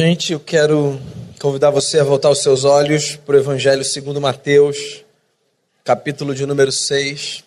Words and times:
Gente, 0.00 0.32
eu 0.32 0.40
quero 0.40 0.98
convidar 1.38 1.68
você 1.68 2.00
a 2.00 2.04
voltar 2.04 2.30
os 2.30 2.42
seus 2.42 2.64
olhos 2.64 3.14
para 3.14 3.36
o 3.36 3.38
Evangelho 3.38 3.84
segundo 3.84 4.22
Mateus, 4.22 5.04
capítulo 5.84 6.34
de 6.34 6.46
número 6.46 6.72
6. 6.72 7.44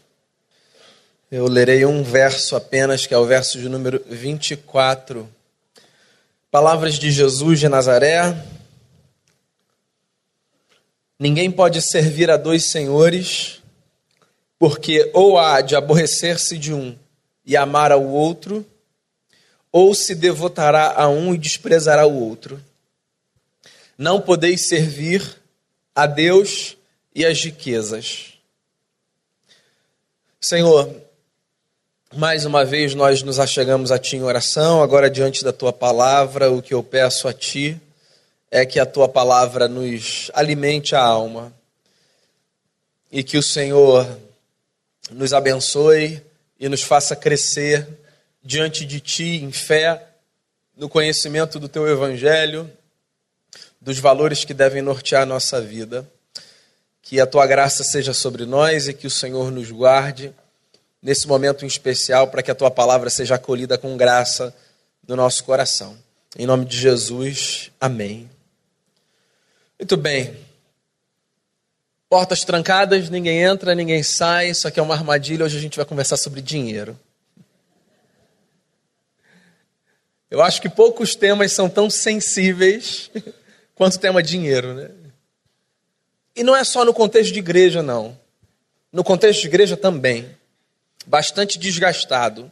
Eu 1.31 1.47
lerei 1.47 1.88
um 1.88 2.04
verso 2.04 2.55
apenas, 2.55 3.08
que 3.08 3.16
é 3.16 3.18
o 3.18 3.26
verso 3.26 3.60
de 3.60 3.68
número 3.68 4.00
24. 4.08 5.28
Palavras 6.52 7.00
de 7.00 7.12
Jesus 7.12 7.60
de 7.60 7.68
Nazaré. 7.68 8.38
Ninguém 11.18 11.50
pode 11.50 11.82
servir 11.82 12.30
a 12.30 12.38
dois 12.38 12.66
senhores, 12.66 13.59
porque 14.59 15.09
ou 15.16 15.39
há 15.39 15.62
de 15.62 15.75
aborrecer-se 15.75 16.59
de 16.59 16.71
um 16.71 16.96
e 17.43 17.57
amar 17.57 17.91
ao 17.91 18.05
outro, 18.05 18.64
ou 19.78 19.94
se 19.94 20.16
devotará 20.16 20.94
a 20.96 21.10
um 21.10 21.36
e 21.36 21.38
desprezará 21.38 22.08
o 22.08 22.18
outro. 22.18 22.64
Não 23.98 24.21
podeis 24.21 24.70
servir 24.70 25.22
a 25.94 26.08
Deus 26.08 26.77
e 27.13 27.26
as 27.26 27.44
riquezas. 27.44 28.35
Senhor, 30.40 30.96
mais 32.16 32.46
uma 32.46 32.63
vez 32.63 32.96
nós 32.96 33.22
nos 33.22 33.38
achegamos 33.38 33.91
a 33.91 33.99
Ti 33.99 34.16
em 34.16 34.23
oração, 34.23 34.82
agora 34.82 35.09
diante 35.09 35.44
da 35.44 35.52
Tua 35.52 35.73
palavra, 35.73 36.49
o 36.49 36.62
que 36.62 36.73
eu 36.73 36.82
peço 36.82 37.27
a 37.27 37.34
Ti 37.34 37.77
é 38.49 38.66
que 38.66 38.80
a 38.80 38.85
Tua 38.85 39.10
palavra 39.10 39.68
nos 39.68 40.32
alimente 40.34 40.96
a 40.96 41.02
alma 41.02 41.54
e 43.12 43.21
que 43.21 43.38
o 43.38 43.44
Senhor 43.44 44.07
nos 45.12 45.34
abençoe 45.34 46.23
e 46.57 46.70
nos 46.70 46.82
faça 46.82 47.13
crescer 47.13 48.05
diante 48.45 48.85
de 48.85 48.99
Ti 48.99 49.44
em 49.44 49.52
fé, 49.52 50.08
no 50.77 50.88
conhecimento 50.88 51.59
do 51.59 51.67
Teu 51.67 51.88
Evangelho, 51.90 52.71
dos 53.81 53.98
valores 53.98 54.45
que 54.45 54.54
devem 54.54 54.84
nortear 54.84 55.23
a 55.23 55.26
nossa 55.26 55.59
vida. 55.59 56.08
Que 57.01 57.20
a 57.20 57.26
Tua 57.26 57.48
graça 57.48 57.84
seja 57.84 58.13
sobre 58.13 58.46
nós 58.46 58.88
e 58.88 58.93
que 58.93 59.07
o 59.07 59.12
Senhor 59.12 59.51
nos 59.51 59.71
guarde 59.71 60.34
nesse 61.01 61.27
momento 61.27 61.66
em 61.66 61.68
especial 61.68 62.27
para 62.27 62.43
que 62.43 62.51
a 62.51 62.55
Tua 62.55 62.70
palavra 62.70 63.10
seja 63.10 63.35
acolhida 63.35 63.77
com 63.77 63.98
graça 63.98 64.56
no 65.07 65.16
nosso 65.16 65.44
coração. 65.44 65.97
Em 66.38 66.46
nome 66.46 66.66
de 66.66 66.78
Jesus, 66.78 67.72
amém. 67.79 68.29
Muito 69.79 69.97
bem. 69.97 70.35
Portas 72.09 72.44
trancadas, 72.44 73.09
ninguém 73.09 73.41
entra, 73.41 73.73
ninguém 73.73 74.03
sai. 74.03 74.50
Isso 74.50 74.68
aqui 74.68 74.79
é 74.79 74.84
uma 74.84 74.96
armadilha. 74.96 75.46
Hoje 75.46 75.57
a 75.57 75.62
gente 75.62 75.78
vai 75.78 75.85
conversar 75.85 76.18
sobre 76.18 76.41
dinheiro. 76.41 77.00
Eu 80.29 80.41
acho 80.41 80.62
que 80.62 80.69
poucos 80.69 81.16
temas 81.16 81.51
são 81.51 81.69
tão 81.69 81.90
sensíveis 81.90 83.12
quanto 83.75 83.95
o 83.95 84.00
tema 84.00 84.23
dinheiro, 84.23 84.73
né? 84.73 84.90
E 86.35 86.44
não 86.44 86.56
é 86.56 86.63
só 86.63 86.84
no 86.84 86.94
contexto 86.94 87.31
de 87.31 87.40
igreja, 87.40 87.81
não. 87.81 88.19
No 88.91 89.03
contexto 89.03 89.41
de 89.41 89.47
igreja 89.47 89.78
também. 89.78 90.29
Bastante 91.06 91.57
desgastado. 91.57 92.51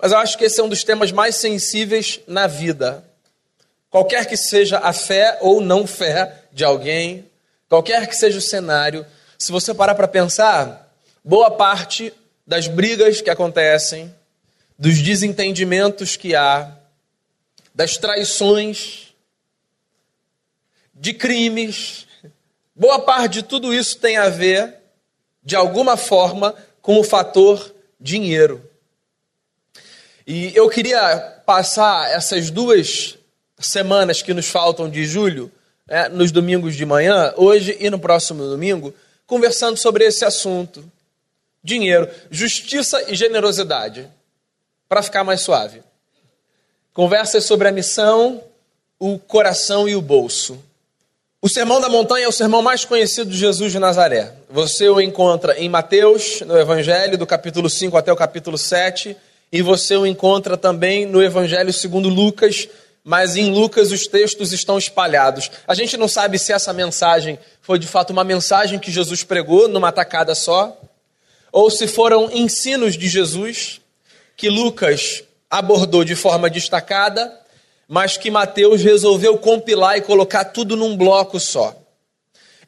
Mas 0.00 0.12
eu 0.12 0.18
acho 0.18 0.38
que 0.38 0.44
esse 0.44 0.60
é 0.60 0.64
um 0.64 0.68
dos 0.68 0.82
temas 0.82 1.12
mais 1.12 1.36
sensíveis 1.36 2.20
na 2.26 2.46
vida. 2.46 3.04
Qualquer 3.90 4.26
que 4.26 4.36
seja 4.36 4.78
a 4.78 4.92
fé 4.92 5.38
ou 5.40 5.60
não 5.60 5.86
fé 5.86 6.44
de 6.50 6.64
alguém, 6.64 7.30
qualquer 7.68 8.06
que 8.06 8.16
seja 8.16 8.38
o 8.38 8.42
cenário, 8.42 9.04
se 9.38 9.52
você 9.52 9.74
parar 9.74 9.94
para 9.94 10.08
pensar, 10.08 10.90
boa 11.22 11.50
parte 11.50 12.12
das 12.46 12.68
brigas 12.68 13.20
que 13.20 13.28
acontecem, 13.28 14.12
dos 14.82 15.00
desentendimentos 15.00 16.16
que 16.16 16.34
há, 16.34 16.68
das 17.72 17.96
traições, 17.96 19.14
de 20.92 21.14
crimes. 21.14 22.04
Boa 22.74 22.98
parte 22.98 23.34
de 23.34 23.42
tudo 23.44 23.72
isso 23.72 23.96
tem 23.98 24.16
a 24.16 24.28
ver, 24.28 24.74
de 25.40 25.54
alguma 25.54 25.96
forma, 25.96 26.52
com 26.80 26.98
o 26.98 27.04
fator 27.04 27.72
dinheiro. 28.00 28.60
E 30.26 30.50
eu 30.52 30.68
queria 30.68 31.40
passar 31.46 32.10
essas 32.10 32.50
duas 32.50 33.16
semanas 33.60 34.20
que 34.20 34.34
nos 34.34 34.48
faltam 34.48 34.90
de 34.90 35.06
julho, 35.06 35.48
né, 35.86 36.08
nos 36.08 36.32
domingos 36.32 36.74
de 36.74 36.84
manhã, 36.84 37.32
hoje 37.36 37.76
e 37.78 37.88
no 37.88 38.00
próximo 38.00 38.42
domingo, 38.42 38.92
conversando 39.28 39.76
sobre 39.76 40.04
esse 40.04 40.24
assunto: 40.24 40.84
dinheiro, 41.62 42.10
justiça 42.32 43.08
e 43.08 43.14
generosidade 43.14 44.10
para 44.92 45.02
ficar 45.02 45.24
mais 45.24 45.40
suave. 45.40 45.80
Conversas 46.92 47.46
sobre 47.46 47.66
a 47.66 47.72
missão, 47.72 48.42
o 48.98 49.18
coração 49.18 49.88
e 49.88 49.96
o 49.96 50.02
bolso. 50.02 50.62
O 51.40 51.48
Sermão 51.48 51.80
da 51.80 51.88
Montanha 51.88 52.26
é 52.26 52.28
o 52.28 52.32
sermão 52.32 52.60
mais 52.60 52.84
conhecido 52.84 53.30
de 53.30 53.38
Jesus 53.38 53.72
de 53.72 53.78
Nazaré. 53.78 54.34
Você 54.50 54.90
o 54.90 55.00
encontra 55.00 55.58
em 55.58 55.66
Mateus, 55.66 56.42
no 56.42 56.58
Evangelho, 56.58 57.16
do 57.16 57.26
capítulo 57.26 57.70
5 57.70 57.96
até 57.96 58.12
o 58.12 58.16
capítulo 58.16 58.58
7, 58.58 59.16
e 59.50 59.62
você 59.62 59.96
o 59.96 60.04
encontra 60.04 60.58
também 60.58 61.06
no 61.06 61.22
Evangelho 61.22 61.72
segundo 61.72 62.10
Lucas, 62.10 62.68
mas 63.02 63.34
em 63.34 63.50
Lucas 63.50 63.92
os 63.92 64.06
textos 64.06 64.52
estão 64.52 64.76
espalhados. 64.76 65.50
A 65.66 65.72
gente 65.74 65.96
não 65.96 66.06
sabe 66.06 66.38
se 66.38 66.52
essa 66.52 66.70
mensagem 66.74 67.38
foi 67.62 67.78
de 67.78 67.86
fato 67.86 68.10
uma 68.10 68.24
mensagem 68.24 68.78
que 68.78 68.92
Jesus 68.92 69.24
pregou 69.24 69.68
numa 69.68 69.90
tacada 69.90 70.34
só, 70.34 70.78
ou 71.50 71.70
se 71.70 71.86
foram 71.86 72.30
ensinos 72.30 72.94
de 72.94 73.08
Jesus 73.08 73.80
que 74.42 74.50
Lucas 74.50 75.22
abordou 75.48 76.02
de 76.02 76.16
forma 76.16 76.50
destacada, 76.50 77.32
mas 77.86 78.16
que 78.16 78.28
Mateus 78.28 78.82
resolveu 78.82 79.38
compilar 79.38 79.96
e 79.96 80.00
colocar 80.00 80.46
tudo 80.46 80.76
num 80.76 80.96
bloco 80.96 81.38
só. 81.38 81.80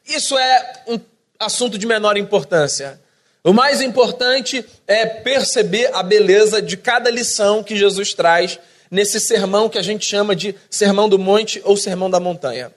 Isso 0.07 0.37
é 0.37 0.83
um 0.87 0.97
assunto 1.37 1.77
de 1.77 1.85
menor 1.85 2.15
importância. 2.15 2.97
O 3.43 3.51
mais 3.51 3.81
importante 3.81 4.65
é 4.87 5.05
perceber 5.05 5.93
a 5.93 6.01
beleza 6.01 6.61
de 6.61 6.77
cada 6.77 7.09
lição 7.09 7.61
que 7.61 7.75
Jesus 7.75 8.13
traz 8.13 8.57
nesse 8.89 9.19
sermão 9.19 9.67
que 9.67 9.77
a 9.77 9.83
gente 9.83 10.05
chama 10.05 10.33
de 10.33 10.55
Sermão 10.69 11.09
do 11.09 11.19
Monte 11.19 11.61
ou 11.65 11.75
Sermão 11.75 12.09
da 12.09 12.21
Montanha. 12.21 12.71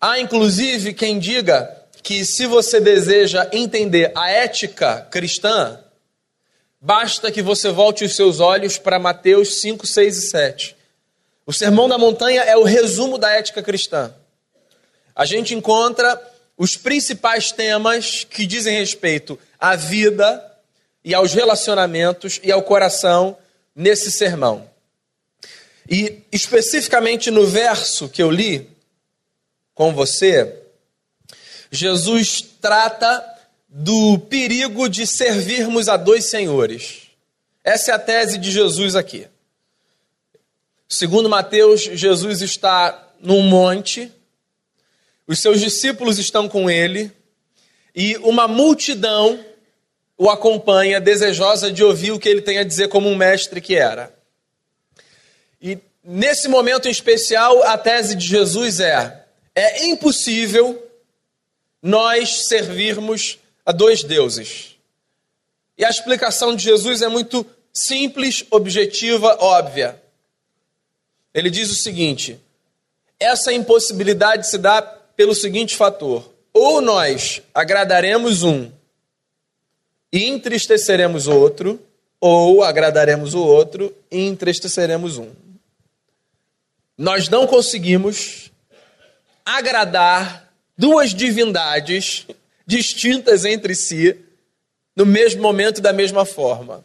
Há 0.00 0.18
inclusive 0.18 0.94
quem 0.94 1.18
diga 1.18 1.70
que 2.02 2.24
se 2.24 2.46
você 2.46 2.80
deseja 2.80 3.46
entender 3.52 4.10
a 4.14 4.30
ética 4.30 5.06
cristã, 5.10 5.78
Basta 6.86 7.32
que 7.32 7.42
você 7.42 7.72
volte 7.72 8.04
os 8.04 8.14
seus 8.14 8.38
olhos 8.38 8.78
para 8.78 8.96
Mateus 8.96 9.60
5, 9.60 9.84
6 9.84 10.18
e 10.18 10.30
7. 10.30 10.76
O 11.44 11.52
Sermão 11.52 11.88
da 11.88 11.98
Montanha 11.98 12.42
é 12.42 12.56
o 12.56 12.62
resumo 12.62 13.18
da 13.18 13.28
ética 13.32 13.60
cristã. 13.60 14.14
A 15.12 15.24
gente 15.24 15.52
encontra 15.52 16.16
os 16.56 16.76
principais 16.76 17.50
temas 17.50 18.22
que 18.22 18.46
dizem 18.46 18.78
respeito 18.78 19.36
à 19.58 19.74
vida 19.74 20.40
e 21.04 21.12
aos 21.12 21.34
relacionamentos 21.34 22.38
e 22.40 22.52
ao 22.52 22.62
coração 22.62 23.36
nesse 23.74 24.12
sermão. 24.12 24.70
E 25.90 26.22
especificamente 26.30 27.32
no 27.32 27.48
verso 27.48 28.08
que 28.08 28.22
eu 28.22 28.30
li 28.30 28.70
com 29.74 29.92
você, 29.92 30.56
Jesus 31.68 32.42
trata 32.60 33.35
do 33.68 34.18
perigo 34.18 34.88
de 34.88 35.06
servirmos 35.06 35.88
a 35.88 35.96
dois 35.96 36.26
senhores. 36.26 37.08
Essa 37.64 37.92
é 37.92 37.94
a 37.94 37.98
tese 37.98 38.38
de 38.38 38.50
Jesus 38.50 38.94
aqui. 38.94 39.26
Segundo 40.88 41.28
Mateus, 41.28 41.82
Jesus 41.82 42.40
está 42.42 43.12
num 43.20 43.42
monte, 43.42 44.12
os 45.26 45.40
seus 45.40 45.60
discípulos 45.60 46.18
estão 46.18 46.48
com 46.48 46.70
ele 46.70 47.10
e 47.94 48.16
uma 48.18 48.46
multidão 48.46 49.44
o 50.18 50.30
acompanha, 50.30 51.00
desejosa 51.00 51.70
de 51.70 51.84
ouvir 51.84 52.12
o 52.12 52.18
que 52.18 52.28
ele 52.28 52.40
tem 52.40 52.58
a 52.58 52.64
dizer 52.64 52.88
como 52.88 53.08
um 53.08 53.16
mestre 53.16 53.60
que 53.60 53.74
era. 53.74 54.14
E 55.60 55.78
nesse 56.02 56.48
momento 56.48 56.88
em 56.88 56.90
especial, 56.90 57.62
a 57.64 57.76
tese 57.76 58.14
de 58.14 58.26
Jesus 58.26 58.80
é: 58.80 59.26
é 59.54 59.86
impossível 59.86 60.82
nós 61.82 62.46
servirmos 62.46 63.38
a 63.66 63.72
dois 63.72 64.04
deuses. 64.04 64.76
E 65.76 65.84
a 65.84 65.90
explicação 65.90 66.54
de 66.54 66.62
Jesus 66.62 67.02
é 67.02 67.08
muito 67.08 67.44
simples, 67.74 68.46
objetiva, 68.50 69.36
óbvia. 69.40 70.00
Ele 71.34 71.50
diz 71.50 71.70
o 71.70 71.74
seguinte: 71.74 72.40
essa 73.18 73.52
impossibilidade 73.52 74.48
se 74.48 74.56
dá 74.56 74.80
pelo 74.80 75.34
seguinte 75.34 75.76
fator: 75.76 76.32
ou 76.52 76.80
nós 76.80 77.42
agradaremos 77.52 78.44
um 78.44 78.70
e 80.12 80.24
entristeceremos 80.24 81.26
o 81.26 81.36
outro, 81.36 81.78
ou 82.20 82.62
agradaremos 82.62 83.34
o 83.34 83.44
outro 83.44 83.94
e 84.10 84.26
entristeceremos 84.26 85.18
um. 85.18 85.30
Nós 86.96 87.28
não 87.28 87.46
conseguimos 87.46 88.50
agradar 89.44 90.50
duas 90.78 91.12
divindades 91.12 92.26
distintas 92.66 93.44
entre 93.44 93.74
si, 93.74 94.18
no 94.94 95.06
mesmo 95.06 95.42
momento, 95.42 95.80
da 95.80 95.92
mesma 95.92 96.24
forma. 96.24 96.84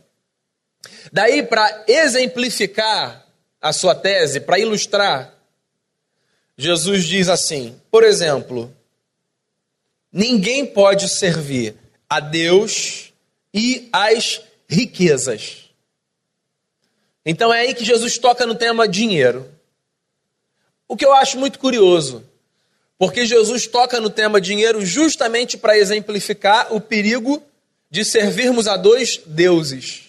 Daí, 1.12 1.44
para 1.44 1.86
exemplificar 1.88 3.26
a 3.60 3.74
sua 3.74 3.96
tese, 3.96 4.40
para 4.40 4.60
ilustrar 4.60 5.42
Jesus 6.62 7.06
diz 7.06 7.28
assim, 7.28 7.76
por 7.90 8.04
exemplo, 8.04 8.72
ninguém 10.12 10.64
pode 10.64 11.10
servir 11.10 11.76
a 12.08 12.20
Deus 12.20 13.12
e 13.52 13.90
as 13.92 14.42
riquezas. 14.70 15.72
Então 17.26 17.52
é 17.52 17.62
aí 17.62 17.74
que 17.74 17.84
Jesus 17.84 18.20
toca 18.20 18.46
no 18.46 18.54
tema 18.54 18.88
dinheiro. 18.88 19.52
O 20.88 20.96
que 20.96 21.04
eu 21.04 21.14
acho 21.14 21.40
muito 21.40 21.58
curioso, 21.58 22.24
porque 23.02 23.26
Jesus 23.26 23.66
toca 23.66 24.00
no 24.00 24.12
tema 24.12 24.40
dinheiro 24.40 24.86
justamente 24.86 25.58
para 25.58 25.76
exemplificar 25.76 26.68
o 26.70 26.80
perigo 26.80 27.42
de 27.90 28.06
servirmos 28.06 28.68
a 28.68 28.78
dois 28.78 29.20
deuses. 29.26 30.04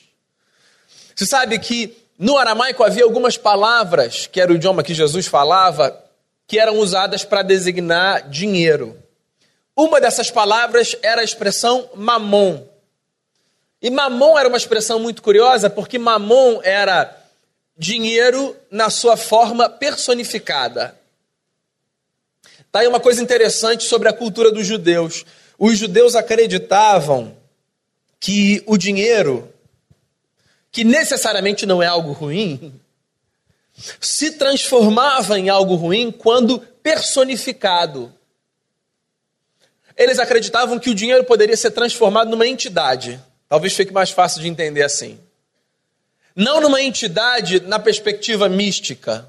Você 1.17 1.25
sabe 1.25 1.59
que 1.59 1.97
no 2.19 2.37
aramaico 2.37 2.85
havia 2.85 3.05
algumas 3.05 3.39
palavras, 3.39 4.27
que 4.27 4.39
era 4.39 4.53
o 4.53 4.57
idioma 4.57 4.83
que 4.83 4.93
Jesus 4.93 5.27
falava, 5.27 6.05
que 6.47 6.59
eram 6.59 6.81
usadas 6.81 7.25
para 7.25 7.41
designar 7.41 8.29
dinheiro. 8.29 8.95
Uma 9.75 9.99
dessas 9.99 10.31
palavras 10.31 10.95
era 11.01 11.23
a 11.23 11.25
expressão 11.25 11.89
mamon. 11.95 12.63
E 13.81 13.89
mamon 13.89 14.39
era 14.39 14.51
uma 14.51 14.59
expressão 14.59 14.99
muito 14.99 15.23
curiosa, 15.23 15.71
porque 15.71 15.99
mamon 15.99 16.61
era 16.63 17.11
dinheiro 17.75 18.55
na 18.71 18.91
sua 18.91 19.17
forma 19.17 19.71
personificada. 19.71 21.01
Tá 22.73 22.81
aí 22.81 22.89
uma 22.89 23.01
coisa 23.01 23.23
interessante 23.23 23.85
sobre 23.85 24.09
a 24.09 24.15
cultura 24.15 24.51
dos 24.51 24.67
judeus. 24.67 25.27
Os 25.59 25.77
judeus 25.77 26.15
acreditavam 26.15 27.37
que 28.19 28.63
o 28.67 28.79
dinheiro, 28.79 29.53
que 30.71 30.83
necessariamente 30.83 31.67
não 31.67 31.83
é 31.83 31.87
algo 31.87 32.13
ruim, 32.13 32.81
se 34.01 34.33
transformava 34.33 35.39
em 35.39 35.51
algo 35.51 35.75
ruim 35.75 36.11
quando 36.11 36.61
personificado. 36.83 38.11
Eles 39.95 40.19
acreditavam 40.19 40.79
que 40.79 40.89
o 40.89 40.95
dinheiro 40.95 41.25
poderia 41.25 41.57
ser 41.59 41.73
transformado 41.73 42.31
numa 42.31 42.47
entidade. 42.47 43.21
Talvez 43.51 43.75
fique 43.75 43.93
mais 43.93 44.11
fácil 44.11 44.41
de 44.41 44.49
entender 44.49 44.83
assim. 44.83 45.21
Não 46.35 46.59
numa 46.59 46.81
entidade 46.81 47.61
na 47.61 47.79
perspectiva 47.79 48.49
mística, 48.49 49.29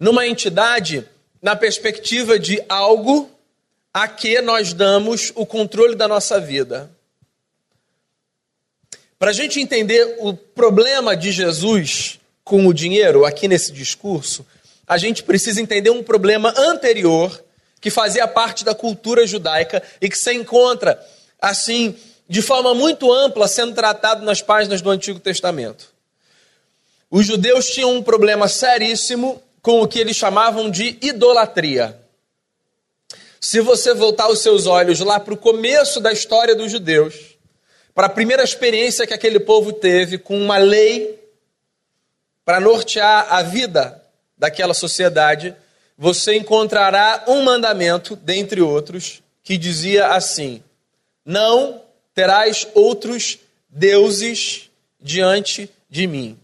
numa 0.00 0.26
entidade 0.26 1.08
na 1.44 1.54
perspectiva 1.54 2.38
de 2.38 2.64
algo 2.70 3.30
a 3.92 4.08
que 4.08 4.40
nós 4.40 4.72
damos 4.72 5.30
o 5.34 5.44
controle 5.44 5.94
da 5.94 6.08
nossa 6.08 6.40
vida. 6.40 6.90
Para 9.18 9.28
a 9.28 9.34
gente 9.34 9.60
entender 9.60 10.16
o 10.20 10.32
problema 10.32 11.14
de 11.14 11.30
Jesus 11.30 12.18
com 12.42 12.66
o 12.66 12.72
dinheiro 12.72 13.26
aqui 13.26 13.46
nesse 13.46 13.72
discurso, 13.72 14.46
a 14.86 14.96
gente 14.96 15.22
precisa 15.22 15.60
entender 15.60 15.90
um 15.90 16.02
problema 16.02 16.54
anterior 16.56 17.44
que 17.78 17.90
fazia 17.90 18.26
parte 18.26 18.64
da 18.64 18.74
cultura 18.74 19.26
judaica 19.26 19.82
e 20.00 20.08
que 20.08 20.16
se 20.16 20.32
encontra, 20.32 20.98
assim, 21.38 21.94
de 22.26 22.40
forma 22.40 22.72
muito 22.74 23.12
ampla, 23.12 23.46
sendo 23.48 23.74
tratado 23.74 24.24
nas 24.24 24.40
páginas 24.40 24.80
do 24.80 24.88
Antigo 24.88 25.20
Testamento. 25.20 25.92
Os 27.10 27.26
judeus 27.26 27.66
tinham 27.66 27.94
um 27.94 28.02
problema 28.02 28.48
seríssimo 28.48 29.42
com 29.64 29.80
o 29.80 29.88
que 29.88 29.98
eles 29.98 30.14
chamavam 30.14 30.70
de 30.70 30.98
idolatria. 31.00 31.98
Se 33.40 33.62
você 33.62 33.94
voltar 33.94 34.28
os 34.28 34.40
seus 34.40 34.66
olhos 34.66 35.00
lá 35.00 35.18
para 35.18 35.32
o 35.32 35.38
começo 35.38 36.00
da 36.00 36.12
história 36.12 36.54
dos 36.54 36.70
judeus, 36.70 37.38
para 37.94 38.08
a 38.08 38.10
primeira 38.10 38.44
experiência 38.44 39.06
que 39.06 39.14
aquele 39.14 39.40
povo 39.40 39.72
teve 39.72 40.18
com 40.18 40.38
uma 40.38 40.58
lei 40.58 41.18
para 42.44 42.60
nortear 42.60 43.32
a 43.32 43.42
vida 43.42 44.04
daquela 44.36 44.74
sociedade, 44.74 45.56
você 45.96 46.36
encontrará 46.36 47.24
um 47.26 47.42
mandamento, 47.42 48.14
dentre 48.16 48.60
outros, 48.60 49.22
que 49.42 49.56
dizia 49.56 50.08
assim: 50.08 50.62
Não 51.24 51.80
terás 52.12 52.68
outros 52.74 53.38
deuses 53.70 54.68
diante 55.00 55.70
de 55.88 56.06
mim. 56.06 56.38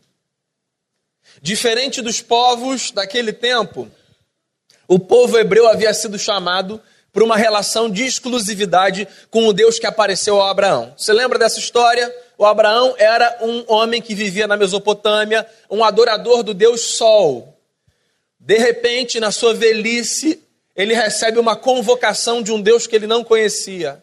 Diferente 1.42 2.02
dos 2.02 2.20
povos 2.20 2.90
daquele 2.90 3.32
tempo, 3.32 3.90
o 4.86 4.98
povo 4.98 5.38
hebreu 5.38 5.66
havia 5.66 5.94
sido 5.94 6.18
chamado 6.18 6.80
por 7.12 7.22
uma 7.22 7.36
relação 7.36 7.90
de 7.90 8.04
exclusividade 8.04 9.08
com 9.30 9.46
o 9.46 9.52
Deus 9.52 9.78
que 9.78 9.86
apareceu 9.86 10.40
a 10.40 10.50
Abraão. 10.50 10.92
Você 10.96 11.12
lembra 11.12 11.38
dessa 11.38 11.58
história? 11.58 12.14
O 12.36 12.44
Abraão 12.44 12.94
era 12.98 13.38
um 13.40 13.64
homem 13.68 14.00
que 14.00 14.14
vivia 14.14 14.46
na 14.46 14.56
Mesopotâmia, 14.56 15.46
um 15.70 15.82
adorador 15.82 16.42
do 16.42 16.54
Deus 16.54 16.80
Sol. 16.80 17.56
De 18.38 18.56
repente, 18.58 19.20
na 19.20 19.30
sua 19.30 19.54
velhice, 19.54 20.42
ele 20.74 20.94
recebe 20.94 21.38
uma 21.38 21.56
convocação 21.56 22.42
de 22.42 22.52
um 22.52 22.60
Deus 22.60 22.86
que 22.86 22.96
ele 22.96 23.06
não 23.06 23.24
conhecia. 23.24 24.02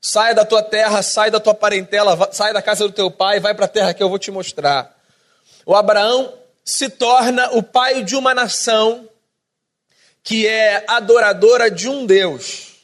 Sai 0.00 0.34
da 0.34 0.44
tua 0.44 0.62
terra, 0.62 1.02
sai 1.02 1.30
da 1.30 1.40
tua 1.40 1.54
parentela, 1.54 2.28
sai 2.32 2.52
da 2.52 2.62
casa 2.62 2.86
do 2.86 2.92
teu 2.92 3.10
pai, 3.10 3.40
vai 3.40 3.54
para 3.54 3.64
a 3.64 3.68
terra 3.68 3.92
que 3.92 4.02
eu 4.02 4.08
vou 4.08 4.18
te 4.18 4.30
mostrar. 4.30 4.96
O 5.66 5.74
Abraão 5.74 6.32
se 6.68 6.90
torna 6.90 7.50
o 7.52 7.62
pai 7.62 8.04
de 8.04 8.14
uma 8.14 8.34
nação 8.34 9.08
que 10.22 10.46
é 10.46 10.84
adoradora 10.86 11.70
de 11.70 11.88
um 11.88 12.04
Deus. 12.04 12.74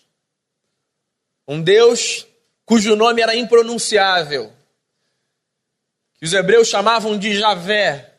Um 1.47 1.61
Deus 1.61 2.27
cujo 2.65 2.97
nome 2.97 3.21
era 3.21 3.37
impronunciável. 3.37 4.51
Que 6.19 6.25
os 6.25 6.33
hebreus 6.33 6.69
chamavam 6.69 7.19
de 7.19 7.37
Javé, 7.37 8.15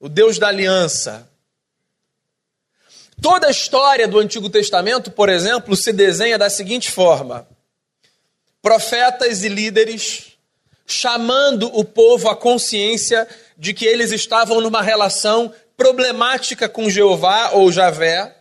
o 0.00 0.08
Deus 0.08 0.40
da 0.40 0.48
aliança. 0.48 1.30
Toda 3.22 3.46
a 3.46 3.52
história 3.52 4.08
do 4.08 4.18
Antigo 4.18 4.50
Testamento, 4.50 5.12
por 5.12 5.28
exemplo, 5.28 5.76
se 5.76 5.92
desenha 5.92 6.36
da 6.36 6.50
seguinte 6.50 6.90
forma: 6.90 7.46
profetas 8.60 9.44
e 9.44 9.48
líderes 9.48 10.36
chamando 10.84 11.66
o 11.76 11.84
povo 11.84 12.28
à 12.28 12.34
consciência 12.36 13.28
de 13.56 13.72
que 13.72 13.84
eles 13.84 14.12
estavam 14.12 14.60
numa 14.60 14.82
relação 14.82 15.52
problemática 15.76 16.68
com 16.68 16.90
Jeová 16.90 17.50
ou 17.50 17.70
Javé, 17.70 18.36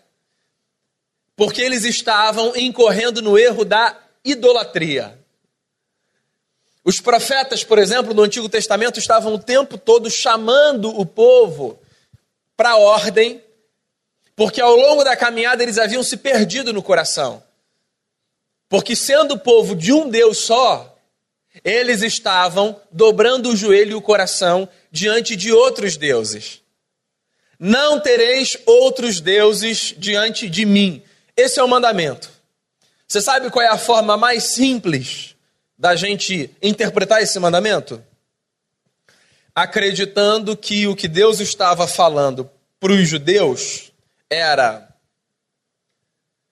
porque 1.36 1.62
eles 1.62 1.84
estavam 1.84 2.56
incorrendo 2.56 3.22
no 3.22 3.38
erro 3.38 3.66
da 3.66 3.98
idolatria. 4.24 5.20
Os 6.84 7.02
profetas, 7.02 7.64
por 7.64 7.80
exemplo, 7.80 8.14
no 8.14 8.24
Antigo 8.24 8.48
Testamento 8.48 9.00
estavam 9.00 9.34
o 9.34 9.40
tempo 9.40 9.78
todo 9.78 10.10
chamando 10.10 10.90
o 10.90 11.06
povo 11.06 11.80
para 12.56 12.72
a 12.72 12.78
ordem, 12.78 13.44
porque 14.36 14.62
ao 14.62 14.76
longo 14.76 15.04
da 15.04 15.16
caminhada 15.16 15.64
eles 15.64 15.78
haviam 15.78 16.04
se 16.04 16.18
perdido 16.18 16.72
no 16.72 16.84
coração. 16.84 17.44
Porque 18.70 18.96
sendo 18.96 19.34
o 19.34 19.40
povo 19.40 19.76
de 19.76 19.92
um 19.92 20.10
Deus 20.10 20.38
só, 20.38 20.95
eles 21.64 22.02
estavam 22.02 22.80
dobrando 22.92 23.50
o 23.50 23.56
joelho 23.56 23.92
e 23.92 23.96
o 23.96 24.02
coração 24.02 24.68
diante 24.92 25.36
de 25.36 25.52
outros 25.52 25.98
deuses. 25.98 26.62
Não 27.60 28.00
tereis 28.00 28.58
outros 28.66 29.22
deuses 29.22 29.94
diante 29.98 30.50
de 30.50 30.66
mim. 30.66 31.02
Esse 31.36 31.60
é 31.60 31.64
o 31.64 31.68
mandamento. 31.68 32.30
Você 33.08 33.22
sabe 33.22 33.50
qual 33.50 33.64
é 33.64 33.70
a 33.70 33.78
forma 33.78 34.18
mais 34.18 34.44
simples 34.56 35.36
da 35.78 35.96
gente 35.96 36.50
interpretar 36.62 37.22
esse 37.22 37.40
mandamento? 37.40 38.04
Acreditando 39.54 40.58
que 40.58 40.88
o 40.88 40.96
que 40.96 41.08
Deus 41.08 41.40
estava 41.40 41.88
falando 41.88 42.50
para 42.80 42.92
os 42.92 43.08
judeus 43.08 43.92
era 44.30 44.90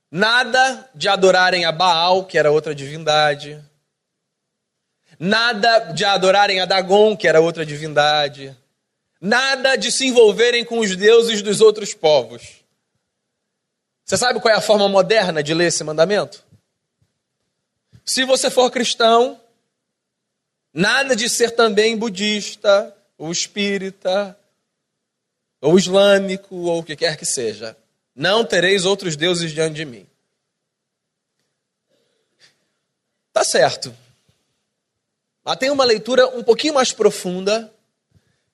nada 0.10 0.89
de 0.93 1.10
adorarem 1.10 1.65
a 1.65 1.72
Baal, 1.72 2.25
que 2.25 2.38
era 2.38 2.51
outra 2.51 2.74
divindade, 2.74 3.60
nada 5.24 5.94
de 5.94 6.03
adorarem 6.03 6.60
a 6.60 6.65
Dagon, 6.65 7.15
que 7.15 7.30
era 7.30 7.39
outra 7.39 7.65
divindade, 7.65 8.56
nada 9.22 9.77
de 9.77 9.89
se 9.89 10.06
envolverem 10.06 10.65
com 10.65 10.80
os 10.80 10.98
deuses 10.98 11.42
dos 11.42 11.62
outros 11.62 11.94
povos. 11.94 12.62
Você 14.03 14.18
sabe 14.18 14.42
qual 14.42 14.53
é 14.53 14.58
a 14.58 14.62
forma 14.62 14.89
moderna 14.89 15.42
de 15.42 15.53
ler 15.53 15.68
esse 15.68 15.82
mandamento? 15.82 16.44
Se 18.03 18.25
você 18.25 18.51
for 18.51 18.70
cristão, 18.70 19.39
nada 20.74 21.15
de 21.15 21.30
ser 21.30 21.51
também 21.51 21.96
budista, 21.96 22.94
ou 23.18 23.32
espírita, 23.32 24.38
ou 25.62 25.80
islâmico, 25.80 26.53
ou 26.53 26.80
o 26.80 26.84
que 26.84 26.98
quer 26.98 27.15
que 27.15 27.25
seja. 27.25 27.77
Não 28.13 28.44
tereis 28.44 28.84
outros 28.84 29.15
deuses 29.15 29.53
diante 29.53 29.75
de 29.75 29.86
mim. 29.86 30.06
Tá 33.32 33.46
certo. 33.46 34.02
Mas 35.43 35.57
tem 35.57 35.69
uma 35.69 35.83
leitura 35.83 36.27
um 36.27 36.43
pouquinho 36.43 36.73
mais 36.73 36.91
profunda 36.91 37.71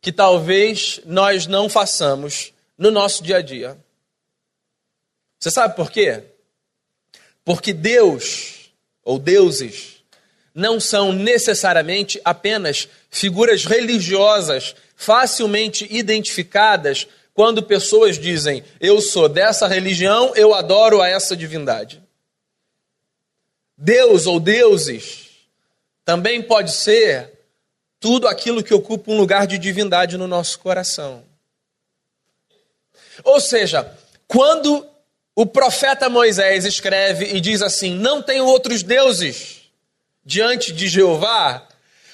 que 0.02 0.12
talvez 0.12 1.00
nós 1.06 1.46
não 1.46 1.70
façamos 1.70 2.54
no 2.78 2.90
nosso 2.90 3.22
dia 3.22 3.38
a 3.38 3.42
dia. 3.42 3.78
Você 5.38 5.52
sabe 5.52 5.76
por 5.76 5.92
quê? 5.92 6.24
Porque 7.46 7.74
Deus, 7.74 8.72
ou 9.04 9.20
deuses, 9.20 10.04
não 10.54 10.80
são 10.80 11.14
necessariamente 11.14 12.20
apenas 12.26 12.88
figuras 13.10 13.66
religiosas 13.66 14.76
facilmente 14.96 15.88
identificadas 15.90 17.08
quando 17.34 17.64
pessoas 17.64 18.18
dizem: 18.18 18.64
Eu 18.80 19.00
sou 19.00 19.30
dessa 19.30 19.68
religião, 19.68 20.34
eu 20.36 20.54
adoro 20.54 21.02
a 21.02 21.08
essa 21.08 21.38
divindade. 21.38 22.02
Deus 23.78 24.26
ou 24.26 24.40
deuses 24.40 25.29
também 26.10 26.42
pode 26.42 26.72
ser 26.72 27.34
tudo 28.00 28.28
aquilo 28.28 28.64
que 28.64 28.74
ocupa 28.74 29.12
um 29.12 29.18
lugar 29.18 29.46
de 29.46 29.60
divindade 29.60 30.18
no 30.18 30.28
nosso 30.28 30.58
coração. 30.58 31.24
Ou 33.24 33.40
seja, 33.40 33.96
quando 34.28 34.90
o 35.36 35.46
profeta 35.46 36.10
Moisés 36.10 36.66
escreve 36.66 37.26
e 37.26 37.40
diz 37.40 37.62
assim: 37.62 37.94
Não 37.94 38.24
tenho 38.24 38.44
outros 38.44 38.82
deuses 38.82 39.70
diante 40.26 40.74
de 40.74 40.88
Jeová, 40.88 41.68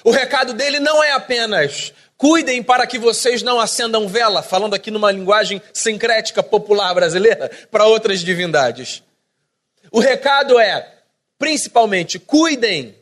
o 0.04 0.10
recado 0.10 0.52
dele 0.52 0.78
não 0.78 1.02
é 1.02 1.12
apenas 1.12 1.94
cuidem 2.18 2.62
para 2.62 2.86
que 2.86 2.98
vocês 2.98 3.42
não 3.42 3.58
acendam 3.58 4.06
vela, 4.06 4.42
falando 4.42 4.74
aqui 4.74 4.90
numa 4.90 5.10
linguagem 5.10 5.62
sincrética 5.72 6.42
popular 6.42 6.92
brasileira, 6.92 7.50
para 7.70 7.86
outras 7.86 8.20
divindades. 8.20 9.02
O 9.90 10.00
recado 10.00 10.60
é, 10.60 10.86
principalmente, 11.38 12.18
cuidem 12.18 12.94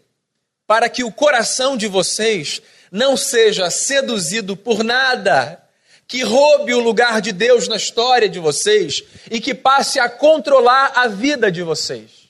para 0.66 0.88
que 0.88 1.04
o 1.04 1.12
coração 1.12 1.76
de 1.76 1.86
vocês 1.86 2.62
não 2.90 3.16
seja 3.16 3.70
seduzido 3.70 4.56
por 4.56 4.82
nada 4.84 5.60
que 6.06 6.22
roube 6.22 6.74
o 6.74 6.80
lugar 6.80 7.20
de 7.20 7.32
Deus 7.32 7.66
na 7.66 7.76
história 7.76 8.28
de 8.28 8.38
vocês 8.38 9.02
e 9.30 9.40
que 9.40 9.54
passe 9.54 9.98
a 9.98 10.08
controlar 10.08 10.92
a 10.94 11.08
vida 11.08 11.50
de 11.50 11.62
vocês. 11.62 12.28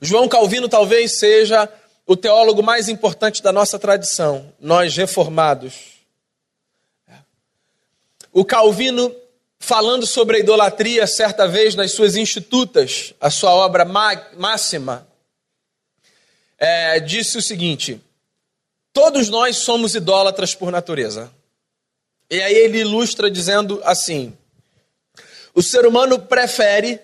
João 0.00 0.28
Calvino 0.28 0.68
talvez 0.68 1.18
seja 1.18 1.68
o 2.06 2.16
teólogo 2.16 2.62
mais 2.62 2.88
importante 2.88 3.42
da 3.42 3.52
nossa 3.52 3.78
tradição, 3.78 4.52
nós 4.58 4.96
reformados. 4.96 5.74
O 8.32 8.44
Calvino, 8.44 9.14
falando 9.58 10.06
sobre 10.06 10.36
a 10.36 10.40
idolatria, 10.40 11.06
certa 11.06 11.48
vez 11.48 11.74
nas 11.74 11.92
suas 11.92 12.16
Institutas, 12.16 13.12
a 13.20 13.30
sua 13.30 13.50
obra 13.52 13.84
máxima, 13.84 15.06
é, 16.96 17.00
disse 17.00 17.38
o 17.38 17.42
seguinte: 17.42 18.00
Todos 18.92 19.28
nós 19.28 19.58
somos 19.58 19.94
idólatras 19.94 20.54
por 20.54 20.70
natureza. 20.70 21.32
E 22.30 22.40
aí 22.40 22.54
ele 22.54 22.78
ilustra 22.78 23.30
dizendo 23.30 23.80
assim: 23.84 24.36
o 25.54 25.62
ser 25.62 25.86
humano 25.86 26.18
prefere 26.18 27.00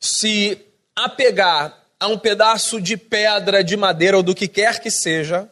se 0.00 0.58
apegar 0.94 1.84
a 1.98 2.06
um 2.06 2.18
pedaço 2.18 2.80
de 2.80 2.96
pedra, 2.96 3.62
de 3.62 3.76
madeira 3.76 4.16
ou 4.16 4.22
do 4.22 4.34
que 4.34 4.46
quer 4.46 4.80
que 4.80 4.90
seja, 4.90 5.50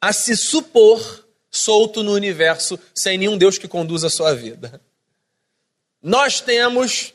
a 0.00 0.12
se 0.12 0.36
supor 0.36 1.26
solto 1.50 2.02
no 2.02 2.12
universo 2.12 2.78
sem 2.94 3.16
nenhum 3.16 3.38
Deus 3.38 3.58
que 3.58 3.68
conduza 3.68 4.08
a 4.08 4.10
sua 4.10 4.34
vida. 4.34 4.80
Nós 6.02 6.40
temos 6.40 7.14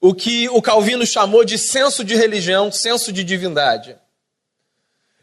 o 0.00 0.14
que 0.14 0.48
o 0.48 0.60
Calvino 0.60 1.06
chamou 1.06 1.44
de 1.44 1.58
senso 1.58 2.04
de 2.04 2.14
religião, 2.14 2.70
senso 2.70 3.12
de 3.12 3.24
divindade. 3.24 3.96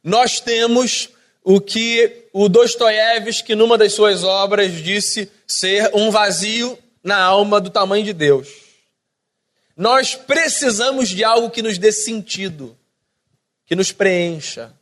Nós 0.03 0.39
temos 0.39 1.09
o 1.43 1.59
que 1.59 2.27
o 2.33 2.47
Dostoiévski, 2.47 3.55
numa 3.55 3.77
das 3.77 3.93
suas 3.93 4.23
obras, 4.23 4.73
disse 4.73 5.29
ser 5.47 5.91
um 5.93 6.11
vazio 6.11 6.77
na 7.03 7.17
alma 7.17 7.59
do 7.59 7.69
tamanho 7.69 8.05
de 8.05 8.13
Deus. 8.13 8.47
Nós 9.75 10.15
precisamos 10.15 11.09
de 11.09 11.23
algo 11.23 11.49
que 11.49 11.61
nos 11.61 11.77
dê 11.77 11.91
sentido, 11.91 12.77
que 13.65 13.75
nos 13.75 13.91
preencha, 13.91 14.73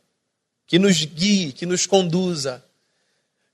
que 0.66 0.78
nos 0.78 1.04
guie, 1.04 1.52
que 1.52 1.64
nos 1.64 1.86
conduza, 1.86 2.64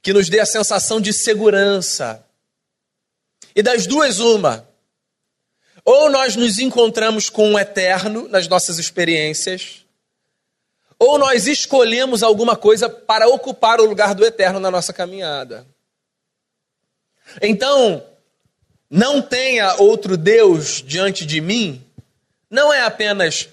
que 0.02 0.12
nos 0.12 0.28
dê 0.28 0.40
a 0.40 0.46
sensação 0.46 1.00
de 1.00 1.12
segurança. 1.12 2.25
E 3.54 3.62
das 3.62 3.87
duas, 3.87 4.18
uma. 4.18 4.68
Ou 5.85 6.11
nós 6.11 6.37
nos 6.37 6.58
encontramos 6.58 7.30
com 7.30 7.54
o 7.54 7.58
eterno 7.58 8.28
nas 8.28 8.49
nossas 8.49 8.78
experiências, 8.78 9.86
ou 10.99 11.19
nós 11.19 11.47
escolhemos 11.47 12.23
alguma 12.23 12.57
coisa 12.57 12.88
para 12.88 13.29
ocupar 13.29 13.81
o 13.81 13.87
lugar 13.87 14.15
do 14.15 14.25
eterno 14.25 14.59
na 14.59 14.71
nossa 14.71 14.93
caminhada. 14.93 15.67
Então, 17.43 18.05
não 18.88 19.21
tenha 19.21 19.75
outro 19.76 20.17
Deus 20.17 20.83
diante 20.83 21.26
de 21.26 21.41
mim, 21.41 21.85
não 22.50 22.73
é 22.73 22.83
apenas 22.83 23.49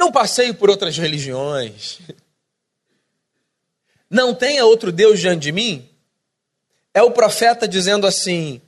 não 0.00 0.10
passeio 0.10 0.54
por 0.54 0.70
outras 0.70 0.96
religiões. 0.96 1.98
Não 4.12 4.34
tenha 4.34 4.66
outro 4.66 4.90
Deus 4.90 5.20
diante 5.20 5.42
de 5.42 5.52
mim. 5.52 5.88
É 6.92 7.00
o 7.00 7.12
profeta 7.12 7.68
dizendo 7.68 8.08
assim: 8.08 8.60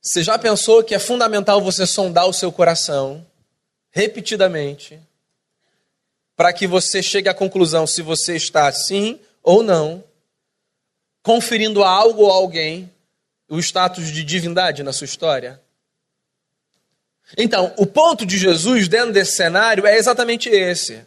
Você 0.00 0.22
já 0.22 0.38
pensou 0.38 0.82
que 0.82 0.94
é 0.94 0.98
fundamental 0.98 1.60
você 1.60 1.84
sondar 1.84 2.26
o 2.26 2.32
seu 2.32 2.50
coração 2.50 3.26
repetidamente? 3.90 4.98
Para 6.36 6.52
que 6.52 6.66
você 6.66 7.02
chegue 7.02 7.28
à 7.28 7.34
conclusão 7.34 7.86
se 7.86 8.02
você 8.02 8.36
está 8.36 8.70
sim 8.72 9.20
ou 9.42 9.62
não, 9.62 10.02
conferindo 11.22 11.82
a 11.82 11.88
algo 11.88 12.22
ou 12.22 12.30
alguém 12.30 12.90
o 13.48 13.58
status 13.58 14.10
de 14.10 14.24
divindade 14.24 14.82
na 14.82 14.92
sua 14.92 15.04
história? 15.04 15.60
Então, 17.38 17.72
o 17.76 17.86
ponto 17.86 18.26
de 18.26 18.36
Jesus 18.36 18.88
dentro 18.88 19.12
desse 19.12 19.36
cenário 19.36 19.86
é 19.86 19.96
exatamente 19.96 20.48
esse. 20.48 21.06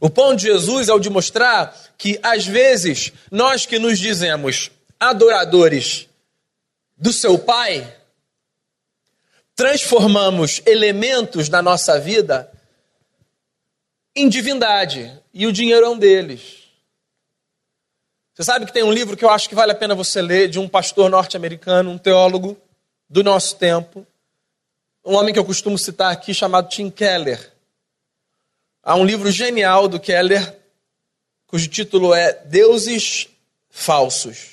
O 0.00 0.08
ponto 0.08 0.36
de 0.36 0.46
Jesus 0.46 0.88
é 0.88 0.92
o 0.92 0.98
de 0.98 1.10
mostrar 1.10 1.76
que, 1.98 2.18
às 2.22 2.46
vezes, 2.46 3.12
nós 3.30 3.66
que 3.66 3.78
nos 3.78 3.98
dizemos 3.98 4.70
adoradores 4.98 6.08
do 6.96 7.12
seu 7.12 7.38
Pai, 7.38 7.96
transformamos 9.54 10.62
elementos 10.64 11.48
na 11.48 11.60
nossa 11.60 11.98
vida 12.00 12.51
em 14.14 14.28
divindade, 14.28 15.12
e 15.32 15.46
o 15.46 15.52
dinheiro 15.52 15.86
é 15.86 15.88
um 15.88 15.98
deles. 15.98 16.62
Você 18.34 18.44
sabe 18.44 18.66
que 18.66 18.72
tem 18.72 18.82
um 18.82 18.92
livro 18.92 19.16
que 19.16 19.24
eu 19.24 19.30
acho 19.30 19.48
que 19.48 19.54
vale 19.54 19.72
a 19.72 19.74
pena 19.74 19.94
você 19.94 20.20
ler, 20.22 20.48
de 20.48 20.58
um 20.58 20.68
pastor 20.68 21.10
norte-americano, 21.10 21.90
um 21.90 21.98
teólogo 21.98 22.56
do 23.08 23.22
nosso 23.22 23.56
tempo, 23.56 24.06
um 25.04 25.14
homem 25.14 25.32
que 25.32 25.38
eu 25.38 25.44
costumo 25.44 25.78
citar 25.78 26.12
aqui, 26.12 26.32
chamado 26.32 26.68
Tim 26.68 26.90
Keller. 26.90 27.52
Há 28.82 28.94
um 28.94 29.04
livro 29.04 29.30
genial 29.30 29.88
do 29.88 30.00
Keller, 30.00 30.56
cujo 31.46 31.68
título 31.68 32.14
é 32.14 32.32
Deuses 32.44 33.28
Falsos. 33.70 34.52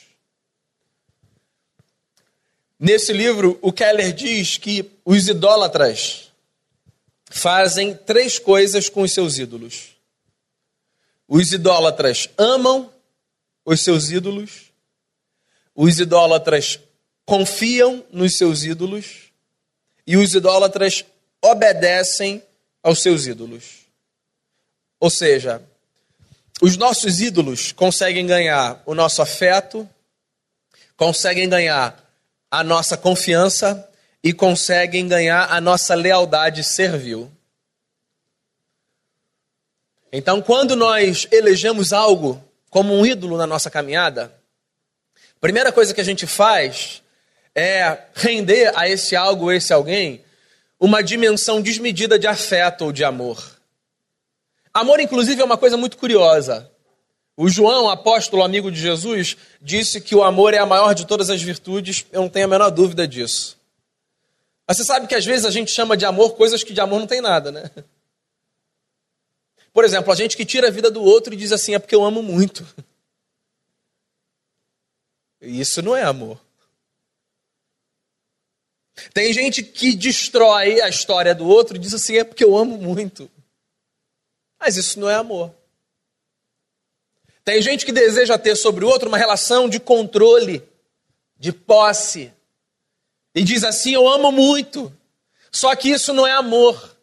Nesse 2.80 3.12
livro, 3.12 3.60
o 3.62 3.74
Keller 3.74 4.14
diz 4.14 4.58
que 4.58 4.90
os 5.04 5.28
idólatras 5.28 6.29
fazem 7.30 7.94
três 7.94 8.40
coisas 8.40 8.90
com 8.90 9.04
os 9.04 9.14
seus 9.14 9.38
ídolos. 9.38 9.96
Os 11.28 11.54
idólatras 11.54 12.28
amam 12.38 12.92
os 13.64 13.84
seus 13.84 14.10
ídolos, 14.10 14.72
os 15.76 16.00
idólatras 16.00 16.80
confiam 17.26 18.04
nos 18.12 18.36
seus 18.36 18.64
ídolos 18.64 19.32
e 20.06 20.18
os 20.18 20.34
idólatras 20.34 21.06
obedecem 21.42 22.44
aos 22.82 23.02
seus 23.02 23.28
ídolos. 23.28 23.86
Ou 25.00 25.10
seja, 25.10 25.62
os 26.62 26.76
nossos 26.76 27.22
ídolos 27.22 27.72
conseguem 27.72 28.26
ganhar 28.26 28.82
o 28.86 28.96
nosso 28.96 29.22
afeto, 29.22 29.88
conseguem 30.98 31.48
ganhar 31.48 32.04
a 32.52 32.64
nossa 32.64 32.98
confiança 32.98 33.89
e 34.24 34.34
conseguem 34.34 35.08
ganhar 35.08 35.52
a 35.52 35.62
nossa 35.62 35.96
lealdade 35.96 36.64
servil. 36.64 37.32
Então, 40.12 40.42
quando 40.42 40.76
nós 40.76 41.28
elegemos 41.32 41.94
algo 41.94 42.44
como 42.70 42.94
um 42.94 43.06
ídolo 43.06 43.38
na 43.38 43.48
nossa 43.48 43.70
caminhada, 43.70 44.34
a 45.36 45.40
primeira 45.40 45.72
coisa 45.72 45.94
que 45.94 46.02
a 46.02 46.06
gente 46.06 46.26
faz 46.28 47.02
é 47.56 47.98
render 48.16 48.72
a 48.76 48.88
esse 48.88 49.16
algo, 49.16 49.52
esse 49.52 49.72
alguém, 49.72 50.24
uma 50.80 51.04
dimensão 51.04 51.62
desmedida 51.62 52.18
de 52.18 52.28
afeto 52.28 52.86
ou 52.86 52.92
de 52.92 53.04
amor. 53.04 53.60
Amor, 54.74 55.00
inclusive, 55.00 55.42
é 55.42 55.46
uma 55.46 55.58
coisa 55.58 55.78
muito 55.78 55.98
curiosa. 55.98 56.72
O 57.36 57.50
João, 57.50 57.90
apóstolo 57.90 58.44
amigo 58.44 58.72
de 58.72 58.80
Jesus, 58.80 59.38
disse 59.62 60.02
que 60.02 60.16
o 60.16 60.24
amor 60.24 60.54
é 60.54 60.58
a 60.58 60.66
maior 60.66 60.94
de 60.94 61.06
todas 61.06 61.30
as 61.30 61.42
virtudes, 61.42 62.06
eu 62.12 62.22
não 62.22 62.30
tenho 62.30 62.46
a 62.46 62.50
menor 62.50 62.70
dúvida 62.70 63.08
disso. 63.08 63.59
Mas 64.70 64.78
você 64.78 64.84
sabe 64.84 65.08
que 65.08 65.16
às 65.16 65.26
vezes 65.26 65.48
a 65.48 65.50
gente 65.50 65.72
chama 65.72 65.98
de 65.98 66.06
amor 66.06 66.36
coisas 66.36 66.64
que 66.64 66.74
de 66.74 66.80
amor 66.80 67.00
não 67.00 67.08
tem 67.08 67.22
nada, 67.22 67.52
né? 67.52 67.72
Por 69.74 69.84
exemplo, 69.84 70.14
a 70.14 70.16
gente 70.16 70.38
que 70.38 70.46
tira 70.46 70.68
a 70.68 70.72
vida 70.72 70.92
do 70.92 71.02
outro 71.02 71.34
e 71.34 71.38
diz 71.38 71.52
assim, 71.52 71.74
é 71.74 71.80
porque 71.80 71.96
eu 71.96 72.06
amo 72.06 72.22
muito. 72.22 72.64
Isso 75.42 75.82
não 75.82 75.96
é 75.96 76.04
amor. 76.04 76.40
Tem 79.12 79.34
gente 79.34 79.64
que 79.64 79.96
destrói 79.96 80.80
a 80.82 80.88
história 80.88 81.34
do 81.34 81.48
outro 81.48 81.76
e 81.76 81.80
diz 81.80 81.96
assim, 81.96 82.18
é 82.18 82.24
porque 82.24 82.44
eu 82.44 82.56
amo 82.56 82.78
muito. 82.78 83.28
Mas 84.60 84.78
isso 84.78 85.00
não 85.00 85.10
é 85.10 85.16
amor. 85.16 85.52
Tem 87.44 87.60
gente 87.60 87.88
que 87.88 87.92
deseja 87.92 88.38
ter 88.38 88.56
sobre 88.56 88.86
o 88.86 88.88
outro 88.88 89.08
uma 89.08 89.18
relação 89.18 89.68
de 89.68 89.80
controle 89.80 90.62
de 91.40 91.52
posse. 91.52 92.32
E 93.34 93.44
diz 93.44 93.64
assim: 93.64 93.94
Eu 93.94 94.08
amo 94.08 94.32
muito. 94.32 94.92
Só 95.52 95.76
que 95.76 95.90
isso 95.90 96.14
não 96.14 96.26
é 96.26 96.32
amor. 96.32 96.98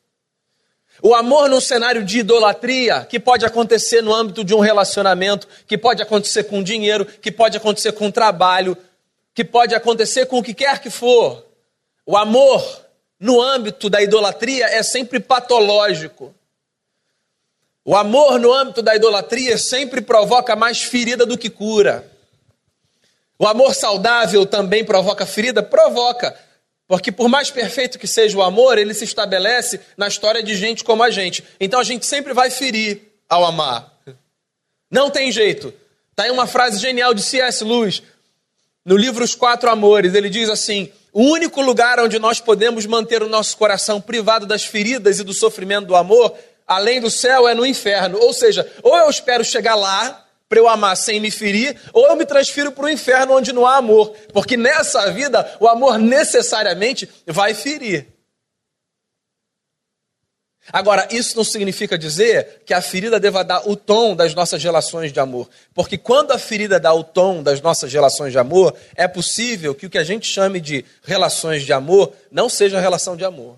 O 1.02 1.14
amor 1.14 1.48
num 1.48 1.60
cenário 1.60 2.02
de 2.04 2.20
idolatria, 2.20 3.04
que 3.04 3.20
pode 3.20 3.44
acontecer 3.44 4.00
no 4.00 4.14
âmbito 4.14 4.42
de 4.42 4.54
um 4.54 4.60
relacionamento, 4.60 5.46
que 5.66 5.76
pode 5.76 6.02
acontecer 6.02 6.44
com 6.44 6.62
dinheiro, 6.62 7.04
que 7.04 7.30
pode 7.30 7.56
acontecer 7.56 7.92
com 7.92 8.10
trabalho, 8.10 8.76
que 9.34 9.44
pode 9.44 9.74
acontecer 9.74 10.26
com 10.26 10.38
o 10.38 10.42
que 10.42 10.54
quer 10.54 10.80
que 10.80 10.88
for. 10.88 11.44
O 12.06 12.16
amor 12.16 12.86
no 13.20 13.42
âmbito 13.42 13.90
da 13.90 14.02
idolatria 14.02 14.66
é 14.66 14.82
sempre 14.82 15.20
patológico. 15.20 16.34
O 17.84 17.94
amor 17.94 18.38
no 18.40 18.52
âmbito 18.52 18.82
da 18.82 18.96
idolatria 18.96 19.58
sempre 19.58 20.00
provoca 20.00 20.56
mais 20.56 20.82
ferida 20.82 21.26
do 21.26 21.36
que 21.36 21.50
cura. 21.50 22.10
O 23.38 23.46
amor 23.46 23.74
saudável 23.74 24.46
também 24.46 24.84
provoca 24.84 25.26
ferida? 25.26 25.62
Provoca. 25.62 26.34
Porque 26.88 27.10
por 27.10 27.28
mais 27.28 27.50
perfeito 27.50 27.98
que 27.98 28.06
seja 28.06 28.38
o 28.38 28.42
amor, 28.42 28.78
ele 28.78 28.94
se 28.94 29.04
estabelece 29.04 29.80
na 29.96 30.06
história 30.06 30.42
de 30.42 30.54
gente 30.54 30.84
como 30.84 31.02
a 31.02 31.10
gente. 31.10 31.44
Então 31.58 31.80
a 31.80 31.84
gente 31.84 32.06
sempre 32.06 32.32
vai 32.32 32.50
ferir 32.50 33.02
ao 33.28 33.44
amar. 33.44 33.92
Não 34.90 35.10
tem 35.10 35.32
jeito. 35.32 35.74
Tá 36.14 36.22
aí 36.24 36.30
uma 36.30 36.46
frase 36.46 36.78
genial 36.78 37.12
de 37.12 37.22
C.S. 37.22 37.62
Lewis 37.64 38.02
no 38.84 38.96
livro 38.96 39.24
Os 39.24 39.34
Quatro 39.34 39.68
Amores. 39.68 40.14
Ele 40.14 40.30
diz 40.30 40.48
assim: 40.48 40.90
"O 41.12 41.24
único 41.24 41.60
lugar 41.60 41.98
onde 41.98 42.18
nós 42.18 42.40
podemos 42.40 42.86
manter 42.86 43.22
o 43.22 43.28
nosso 43.28 43.56
coração 43.56 44.00
privado 44.00 44.46
das 44.46 44.64
feridas 44.64 45.18
e 45.18 45.24
do 45.24 45.34
sofrimento 45.34 45.88
do 45.88 45.96
amor, 45.96 46.32
além 46.66 47.00
do 47.00 47.10
céu, 47.10 47.48
é 47.48 47.54
no 47.54 47.66
inferno. 47.66 48.18
Ou 48.20 48.32
seja, 48.32 48.66
ou 48.82 48.96
eu 48.96 49.10
espero 49.10 49.44
chegar 49.44 49.74
lá 49.74 50.25
para 50.48 50.58
eu 50.58 50.68
amar 50.68 50.96
sem 50.96 51.18
me 51.20 51.30
ferir, 51.30 51.76
ou 51.92 52.06
eu 52.06 52.16
me 52.16 52.24
transfiro 52.24 52.70
para 52.70 52.84
o 52.84 52.88
inferno 52.88 53.36
onde 53.36 53.52
não 53.52 53.66
há 53.66 53.76
amor, 53.76 54.14
porque 54.32 54.56
nessa 54.56 55.10
vida 55.10 55.56
o 55.60 55.66
amor 55.66 55.98
necessariamente 55.98 57.08
vai 57.26 57.54
ferir. 57.54 58.06
Agora, 60.72 61.06
isso 61.12 61.36
não 61.36 61.44
significa 61.44 61.96
dizer 61.96 62.62
que 62.66 62.74
a 62.74 62.82
ferida 62.82 63.20
deva 63.20 63.44
dar 63.44 63.68
o 63.68 63.76
tom 63.76 64.16
das 64.16 64.34
nossas 64.34 64.62
relações 64.62 65.12
de 65.12 65.20
amor, 65.20 65.48
porque 65.72 65.96
quando 65.96 66.32
a 66.32 66.38
ferida 66.38 66.80
dá 66.80 66.92
o 66.92 67.04
tom 67.04 67.42
das 67.42 67.60
nossas 67.60 67.92
relações 67.92 68.32
de 68.32 68.38
amor, 68.38 68.74
é 68.96 69.06
possível 69.06 69.74
que 69.74 69.86
o 69.86 69.90
que 69.90 69.98
a 69.98 70.04
gente 70.04 70.26
chame 70.26 70.60
de 70.60 70.84
relações 71.04 71.62
de 71.62 71.72
amor 71.72 72.12
não 72.32 72.48
seja 72.48 72.80
relação 72.80 73.16
de 73.16 73.24
amor. 73.24 73.56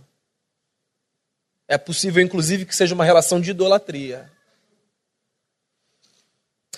É 1.67 1.79
possível, 1.79 2.23
inclusive, 2.23 2.67
que 2.67 2.77
seja 2.77 2.95
uma 2.95 3.05
relação 3.05 3.41
de 3.41 3.51
idolatria. 3.51 4.31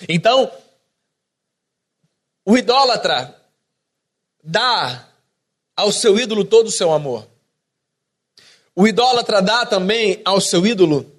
Então, 0.07 0.51
o 2.45 2.57
idólatra 2.57 3.35
dá 4.43 5.07
ao 5.75 5.91
seu 5.91 6.17
ídolo 6.17 6.43
todo 6.43 6.67
o 6.67 6.71
seu 6.71 6.91
amor. 6.91 7.27
O 8.75 8.87
idólatra 8.87 9.41
dá 9.41 9.65
também 9.65 10.21
ao 10.23 10.39
seu 10.39 10.65
ídolo 10.65 11.11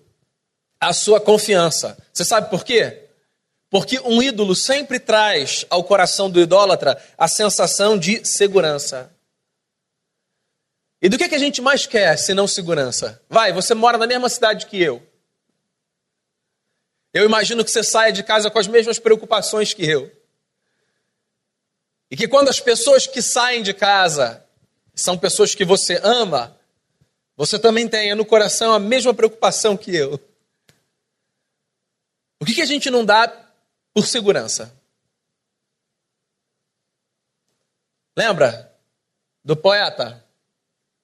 a 0.81 0.93
sua 0.93 1.21
confiança. 1.21 1.97
Você 2.13 2.25
sabe 2.25 2.51
por 2.51 2.65
quê? 2.65 3.09
Porque 3.71 4.01
um 4.01 4.23
ídolo 4.23 4.55
sempre 4.55 4.99
traz 4.99 5.65
ao 5.71 5.85
coração 5.85 6.31
do 6.31 6.41
idólatra 6.41 7.01
a 7.17 7.29
sensação 7.29 7.99
de 7.99 8.25
segurança. 8.25 9.11
E 11.01 11.09
do 11.09 11.19
que, 11.19 11.29
que 11.29 11.35
a 11.35 11.39
gente 11.39 11.61
mais 11.61 11.87
quer 11.87 12.17
se 12.17 12.35
não 12.35 12.47
segurança? 12.47 13.21
Vai, 13.29 13.53
você 13.53 13.75
mora 13.75 13.99
na 13.99 14.07
mesma 14.07 14.29
cidade 14.29 14.67
que 14.67 14.81
eu. 14.81 15.03
Eu 17.13 17.25
imagino 17.25 17.65
que 17.65 17.71
você 17.71 17.85
saia 17.85 18.13
de 18.13 18.23
casa 18.23 18.51
com 18.51 18.59
as 18.59 18.67
mesmas 18.67 18.99
preocupações 18.99 19.75
que 19.75 19.85
eu. 19.85 20.11
E 22.11 22.17
que 22.17 22.29
quando 22.29 22.49
as 22.49 22.61
pessoas 22.61 23.07
que 23.07 23.21
saem 23.21 23.63
de 23.63 23.75
casa 23.75 24.47
são 24.95 25.19
pessoas 25.19 25.55
que 25.55 25.65
você 25.65 26.01
ama, 26.03 26.59
você 27.37 27.59
também 27.59 27.89
tenha 27.89 28.15
no 28.15 28.25
coração 28.25 28.73
a 28.73 28.79
mesma 28.79 29.15
preocupação 29.15 29.77
que 29.77 29.95
eu. 29.95 30.21
O 32.41 32.45
que, 32.45 32.55
que 32.55 32.63
a 32.63 32.67
gente 32.67 32.91
não 32.91 33.05
dá 33.05 33.29
por 33.95 34.07
segurança? 34.07 34.75
Lembra 38.17 38.75
do 39.45 39.57
poeta? 39.57 40.25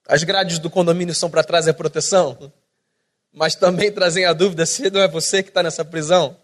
As 0.06 0.24
grades 0.24 0.58
do 0.58 0.70
condomínio 0.70 1.14
são 1.14 1.30
para 1.30 1.44
trás 1.44 1.66
é 1.68 1.72
proteção? 1.72 2.52
Mas 3.32 3.54
também 3.54 3.92
trazem 3.92 4.24
a 4.24 4.32
dúvida 4.32 4.66
se 4.66 4.90
não 4.90 5.00
é 5.00 5.08
você 5.08 5.42
que 5.42 5.50
está 5.50 5.62
nessa 5.62 5.84
prisão. 5.84 6.36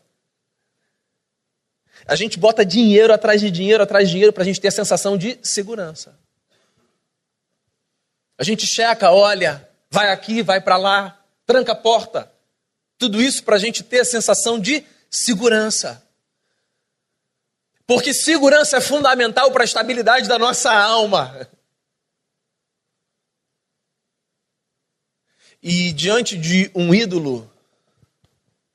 A 2.06 2.16
gente 2.16 2.38
bota 2.38 2.64
dinheiro 2.64 3.12
atrás 3.12 3.40
de 3.40 3.50
dinheiro 3.50 3.82
atrás 3.82 4.06
de 4.06 4.12
dinheiro 4.12 4.32
para 4.32 4.42
a 4.42 4.46
gente 4.46 4.60
ter 4.60 4.68
a 4.68 4.72
sensação 4.72 5.16
de 5.16 5.38
segurança. 5.42 6.18
A 8.36 8.44
gente 8.44 8.66
checa, 8.66 9.10
olha, 9.10 9.68
vai 9.90 10.10
aqui, 10.10 10.42
vai 10.42 10.60
para 10.60 10.76
lá, 10.76 11.18
tranca 11.46 11.72
a 11.72 11.76
porta. 11.76 12.30
Tudo 12.98 13.22
isso 13.22 13.42
para 13.44 13.56
a 13.56 13.58
gente 13.58 13.82
ter 13.82 14.00
a 14.00 14.04
sensação 14.04 14.58
de 14.58 14.84
segurança. 15.10 16.02
Porque 17.86 18.12
segurança 18.12 18.78
é 18.78 18.80
fundamental 18.80 19.50
para 19.50 19.62
a 19.62 19.64
estabilidade 19.64 20.28
da 20.28 20.38
nossa 20.38 20.72
alma. 20.72 21.48
E 25.66 25.94
diante 25.94 26.36
de 26.36 26.70
um 26.74 26.94
ídolo, 26.94 27.50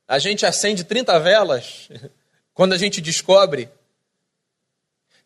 a 0.08 0.17
gente 0.17 0.43
acende 0.43 0.84
30 0.84 1.19
velas 1.19 1.88
quando 2.52 2.73
a 2.73 2.80
gente 2.80 2.99
descobre 2.99 3.69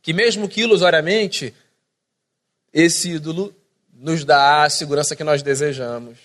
que, 0.02 0.12
mesmo 0.12 0.50
que 0.50 0.60
ilusoriamente, 0.60 1.56
esse 2.74 3.12
ídolo 3.12 3.56
nos 3.94 4.26
dá 4.26 4.66
a 4.66 4.70
segurança 4.70 5.16
que 5.16 5.24
nós 5.24 5.42
desejamos. 5.42 6.20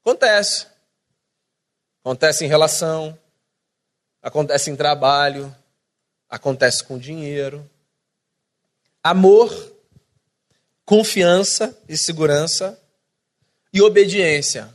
Acontece. 0.00 0.68
Acontece 2.04 2.44
em 2.44 2.48
relação, 2.48 3.18
acontece 4.22 4.70
em 4.70 4.76
trabalho, 4.76 5.52
acontece 6.30 6.84
com 6.84 6.96
dinheiro. 6.96 7.68
Amor, 9.02 9.50
confiança 10.84 11.76
e 11.88 11.96
segurança 11.96 12.80
e 13.74 13.82
obediência. 13.82 14.72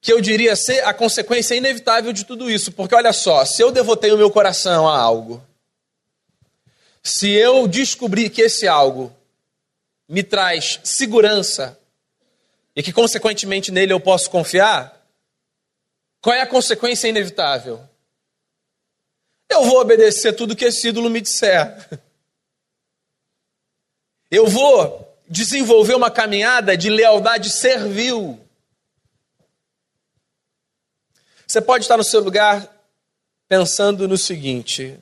Que 0.00 0.12
eu 0.12 0.20
diria 0.20 0.56
ser 0.56 0.84
a 0.84 0.92
consequência 0.92 1.54
inevitável 1.54 2.12
de 2.12 2.24
tudo 2.24 2.50
isso, 2.50 2.72
porque 2.72 2.94
olha 2.94 3.12
só, 3.12 3.44
se 3.44 3.62
eu 3.62 3.70
devotei 3.70 4.10
o 4.10 4.18
meu 4.18 4.30
coração 4.30 4.88
a 4.88 4.98
algo, 4.98 5.46
se 7.02 7.30
eu 7.30 7.68
descobrir 7.68 8.28
que 8.28 8.42
esse 8.42 8.66
algo 8.66 9.14
me 10.08 10.24
traz 10.24 10.80
segurança 10.82 11.78
e 12.74 12.82
que 12.82 12.92
consequentemente 12.92 13.70
nele 13.70 13.92
eu 13.92 14.00
posso 14.00 14.28
confiar, 14.28 15.06
qual 16.20 16.34
é 16.34 16.40
a 16.40 16.46
consequência 16.46 17.08
inevitável? 17.08 17.80
Eu 19.48 19.64
vou 19.64 19.80
obedecer 19.80 20.32
tudo 20.32 20.56
que 20.56 20.64
esse 20.64 20.88
ídolo 20.88 21.08
me 21.08 21.20
disser. 21.20 22.00
Eu 24.30 24.46
vou 24.46 25.09
desenvolver 25.30 25.94
uma 25.94 26.10
caminhada 26.10 26.76
de 26.76 26.90
lealdade 26.90 27.48
servil. 27.50 28.44
Você 31.46 31.60
pode 31.60 31.84
estar 31.84 31.96
no 31.96 32.02
seu 32.02 32.20
lugar 32.20 32.68
pensando 33.48 34.08
no 34.08 34.18
seguinte: 34.18 34.98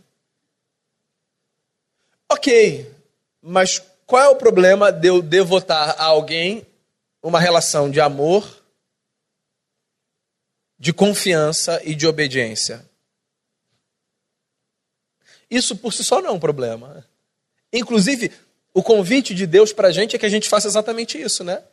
ok, 2.28 2.94
mas 3.40 3.82
qual 4.06 4.22
é 4.22 4.28
o 4.28 4.36
problema 4.36 4.92
de 4.92 5.08
eu 5.08 5.22
devotar 5.22 5.96
a 5.98 6.04
alguém 6.04 6.66
uma 7.22 7.40
relação 7.40 7.90
de 7.90 8.00
amor, 8.00 8.62
de 10.78 10.92
confiança 10.92 11.80
e 11.82 11.94
de 11.94 12.06
obediência? 12.06 12.86
Isso 15.50 15.74
por 15.74 15.94
si 15.94 16.04
só 16.04 16.20
não 16.20 16.28
é 16.28 16.32
um 16.32 16.38
problema. 16.38 17.06
Inclusive, 17.72 18.30
o 18.78 18.82
convite 18.82 19.34
de 19.34 19.44
Deus 19.44 19.72
para 19.72 19.88
a 19.88 19.90
gente 19.90 20.14
é 20.14 20.18
que 20.20 20.24
a 20.24 20.28
gente 20.28 20.48
faça 20.48 20.68
exatamente 20.68 21.20
isso, 21.20 21.42
né? 21.42 21.64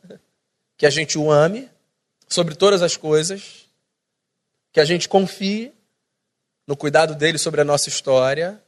Que 0.76 0.84
a 0.84 0.90
gente 0.90 1.16
o 1.16 1.30
ame 1.30 1.70
sobre 2.28 2.56
todas 2.56 2.82
as 2.82 2.96
coisas, 2.96 3.70
que 4.72 4.80
a 4.80 4.84
gente 4.84 5.08
confie 5.08 5.72
no 6.66 6.76
cuidado 6.76 7.14
dele 7.14 7.38
sobre 7.38 7.60
a 7.60 7.64
nossa 7.64 7.88
história 7.88 8.60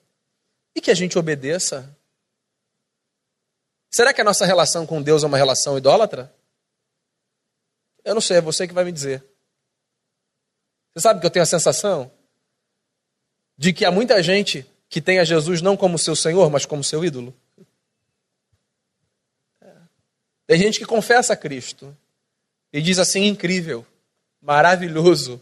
e 0.73 0.81
que 0.81 0.89
a 0.89 0.95
gente 0.95 1.19
obedeça. 1.19 1.93
Será 3.91 4.15
que 4.15 4.21
a 4.21 4.25
nossa 4.25 4.47
relação 4.47 4.87
com 4.87 5.03
Deus 5.03 5.25
é 5.25 5.27
uma 5.27 5.37
relação 5.37 5.77
idólatra? 5.77 6.33
Eu 8.05 8.15
não 8.15 8.21
sei, 8.21 8.37
é 8.37 8.41
você 8.41 8.69
que 8.69 8.75
vai 8.75 8.85
me 8.85 8.93
dizer. 8.93 9.25
Você 10.95 11.03
sabe 11.03 11.19
que 11.19 11.27
eu 11.27 11.31
tenho 11.31 11.43
a 11.43 11.47
sensação 11.47 12.09
de 13.57 13.73
que 13.73 13.85
há 13.85 13.91
muita 13.91 14.23
gente 14.23 14.65
que 14.89 15.01
tem 15.01 15.19
a 15.19 15.25
Jesus 15.25 15.61
não 15.61 15.77
como 15.77 15.99
seu 15.99 16.15
Senhor, 16.15 16.49
mas 16.51 16.65
como 16.65 16.85
seu 16.85 17.05
ídolo? 17.05 17.35
Tem 20.49 20.59
gente 20.59 20.79
que 20.79 20.87
confessa 20.87 21.35
a 21.35 21.37
Cristo 21.37 21.95
e 22.73 22.81
diz 22.81 22.99
assim: 22.99 23.27
incrível, 23.27 23.87
maravilhoso, 24.41 25.41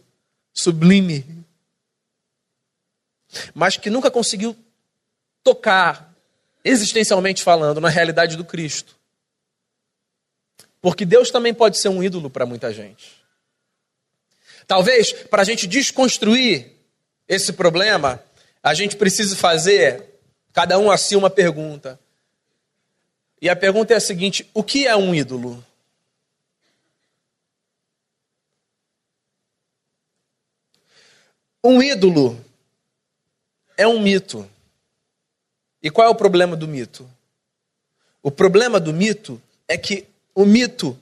sublime, 0.52 1.44
mas 3.54 3.76
que 3.76 3.88
nunca 3.88 4.10
conseguiu 4.10 4.56
tocar, 5.44 6.12
existencialmente 6.64 7.40
falando, 7.40 7.80
na 7.80 7.88
realidade 7.88 8.36
do 8.36 8.44
Cristo. 8.44 8.96
Porque 10.80 11.04
Deus 11.04 11.30
também 11.30 11.54
pode 11.54 11.78
ser 11.78 11.88
um 11.88 12.02
ídolo 12.02 12.28
para 12.28 12.44
muita 12.44 12.72
gente. 12.72 13.14
Talvez, 14.66 15.12
para 15.12 15.42
a 15.42 15.44
gente 15.44 15.68
desconstruir 15.68 16.72
esse 17.28 17.52
problema, 17.52 18.20
a 18.60 18.74
gente 18.74 18.96
precise 18.96 19.36
fazer, 19.36 20.18
cada 20.52 20.80
um 20.80 20.90
assim, 20.90 21.14
uma 21.14 21.30
pergunta. 21.30 21.96
E 23.40 23.48
a 23.48 23.56
pergunta 23.56 23.92
é 23.92 23.96
a 23.96 24.00
seguinte: 24.00 24.48
o 24.54 24.62
que 24.62 24.86
é 24.86 24.96
um 24.96 25.14
ídolo? 25.14 25.64
Um 31.62 31.82
ídolo 31.82 32.38
é 33.76 33.86
um 33.86 34.00
mito. 34.00 34.48
E 35.82 35.90
qual 35.90 36.06
é 36.06 36.10
o 36.10 36.14
problema 36.14 36.56
do 36.56 36.66
mito? 36.66 37.08
O 38.22 38.30
problema 38.30 38.80
do 38.80 38.92
mito 38.92 39.40
é 39.68 39.76
que 39.76 40.06
o 40.34 40.44
mito 40.44 40.98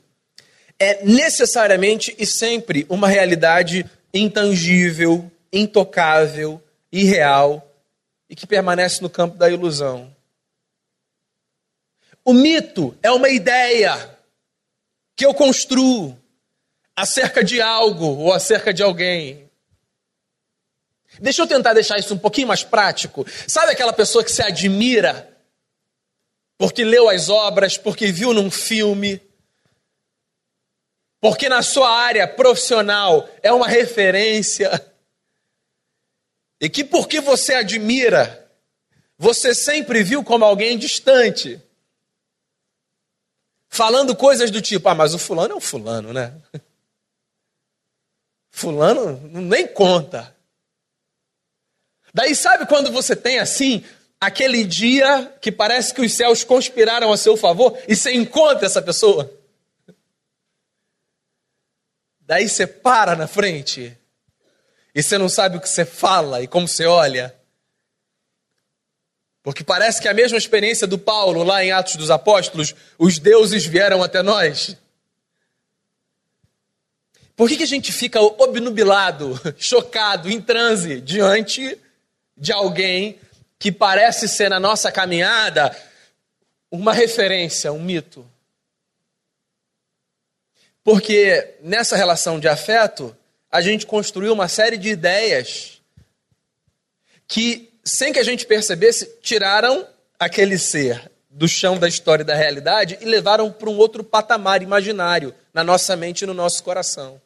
é 0.79 1.05
necessariamente 1.05 2.15
e 2.19 2.27
sempre 2.27 2.87
uma 2.89 3.09
realidade 3.09 3.89
intangível, 4.13 5.31
intocável, 5.53 6.63
irreal 6.91 7.67
e 8.29 8.35
que 8.35 8.47
permanece 8.47 9.03
no 9.03 9.11
campo 9.11 9.37
da 9.37 9.51
ilusão. 9.51 10.14
O 12.25 12.33
mito 12.33 12.97
é 13.03 13.11
uma 13.11 13.29
ideia 13.29 14.19
que 15.15 15.27
eu 15.27 15.35
construo 15.35 16.19
acerca 16.97 17.45
de 17.45 17.61
algo 17.61 18.07
ou 18.07 18.33
acerca 18.33 18.73
de 18.73 18.83
alguém. 18.83 19.51
Deixa 21.21 21.43
eu 21.43 21.47
tentar 21.47 21.75
deixar 21.75 21.99
isso 21.99 22.15
um 22.15 22.19
pouquinho 22.19 22.49
mais 22.49 22.65
prático. 22.65 23.27
Sabe 23.47 23.73
aquela 23.73 23.93
pessoa 23.93 24.25
que 24.25 24.33
se 24.33 24.43
admira 24.43 25.31
porque 26.57 26.85
leu 26.85 27.09
as 27.09 27.29
obras, 27.29 27.77
porque 27.77 28.11
viu 28.13 28.33
num 28.33 28.51
filme, 28.51 29.21
porque 31.21 31.49
na 31.49 31.63
sua 31.63 31.91
área 31.91 32.27
profissional 32.29 33.29
é 33.43 33.53
uma 33.53 33.67
referência, 33.67 34.71
e 36.61 36.69
que 36.69 36.85
porque 36.85 37.21
você 37.21 37.55
admira, 37.55 38.49
você 39.19 39.55
sempre 39.55 40.03
viu 40.03 40.23
como 40.23 40.45
alguém 40.45 40.79
distante, 40.79 41.61
falando 43.75 44.15
coisas 44.15 44.51
do 44.51 44.63
tipo: 44.63 44.89
ah, 44.89 44.95
mas 44.95 45.15
o 45.15 45.19
fulano 45.19 45.55
é 45.55 45.57
um 45.57 45.61
fulano, 45.61 46.13
né? 46.13 46.35
Fulano 48.57 49.21
nem 49.33 49.67
conta. 49.67 50.33
Daí 52.15 52.37
sabe 52.37 52.67
quando 52.67 52.93
você 52.93 53.17
tem 53.17 53.41
assim 53.41 53.85
aquele 54.21 54.63
dia 54.63 55.37
que 55.41 55.51
parece 55.51 55.93
que 55.93 56.01
os 56.01 56.13
céus 56.13 56.45
conspiraram 56.45 57.13
a 57.13 57.17
seu 57.17 57.37
favor 57.37 57.77
e 57.89 57.97
você 57.97 58.13
encontra 58.13 58.65
essa 58.65 58.81
pessoa? 58.81 59.29
Daí 62.21 62.49
você 62.49 62.65
para 62.65 63.17
na 63.17 63.27
frente 63.27 63.99
e 64.95 65.03
você 65.03 65.19
não 65.19 65.29
sabe 65.29 65.57
o 65.57 65.61
que 65.61 65.69
você 65.69 65.85
fala 65.85 66.41
e 66.41 66.47
como 66.47 66.69
você 66.69 66.87
olha. 66.87 67.35
Porque 69.45 69.63
parece 69.63 70.01
que 70.01 70.09
a 70.09 70.15
mesma 70.15 70.39
experiência 70.39 70.87
do 70.87 70.99
Paulo 70.99 71.43
lá 71.43 71.63
em 71.63 71.71
Atos 71.71 71.97
dos 71.97 72.11
Apóstolos, 72.11 72.75
os 72.99 73.19
deuses 73.19 73.67
vieram 73.67 74.03
até 74.03 74.23
nós. 74.23 74.75
Por 77.37 77.47
que, 77.47 77.59
que 77.59 77.63
a 77.63 77.67
gente 77.67 77.93
fica 77.93 78.19
obnubilado, 78.23 79.39
chocado, 79.59 80.31
em 80.31 80.41
transe 80.41 80.99
diante 80.99 81.79
de 82.35 82.53
alguém 82.53 83.19
que 83.59 83.71
parece 83.71 84.29
ser 84.29 84.49
na 84.49 84.59
nossa 84.59 84.91
caminhada 84.91 85.77
uma 86.71 86.95
referência, 86.95 87.71
um 87.71 87.83
mito? 87.83 88.27
Porque 90.83 91.57
nessa 91.61 91.97
relação 91.97 92.41
de 92.41 92.49
afeto, 92.49 93.15
a 93.51 93.61
gente 93.61 93.85
construiu 93.85 94.33
uma 94.33 94.49
série 94.49 94.79
de 94.79 94.89
ideias 94.89 95.83
que, 97.29 97.74
sem 97.85 98.13
que 98.13 98.19
a 98.19 98.25
gente 98.25 98.47
percebesse, 98.47 99.19
tiraram 99.21 99.87
aquele 100.19 100.59
ser 100.59 101.11
do 101.29 101.49
chão 101.49 101.77
da 101.77 101.89
história 101.89 102.23
e 102.23 102.27
da 102.27 102.35
realidade 102.35 102.97
e 103.01 103.05
levaram 103.05 103.51
para 103.51 103.69
um 103.69 103.77
outro 103.77 104.05
patamar 104.05 104.63
imaginário 104.63 105.35
na 105.53 105.65
nossa 105.65 105.97
mente 105.97 106.23
e 106.23 106.27
no 106.27 106.33
nosso 106.33 106.63
coração. 106.63 107.21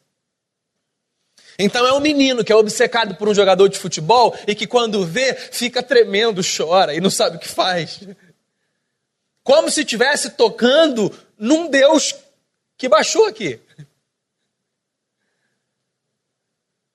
Então 1.57 1.85
é 1.85 1.93
um 1.93 1.99
menino 1.99 2.43
que 2.43 2.51
é 2.51 2.55
obcecado 2.55 3.15
por 3.15 3.27
um 3.27 3.35
jogador 3.35 3.67
de 3.67 3.77
futebol 3.77 4.35
e 4.47 4.55
que 4.55 4.65
quando 4.65 5.05
vê 5.05 5.33
fica 5.33 5.83
tremendo, 5.83 6.41
chora 6.41 6.93
e 6.93 7.01
não 7.01 7.09
sabe 7.09 7.37
o 7.37 7.39
que 7.39 7.47
faz. 7.47 7.99
Como 9.43 9.69
se 9.69 9.81
estivesse 9.81 10.31
tocando 10.31 11.13
num 11.37 11.69
Deus 11.69 12.15
que 12.77 12.87
baixou 12.87 13.25
aqui. 13.25 13.59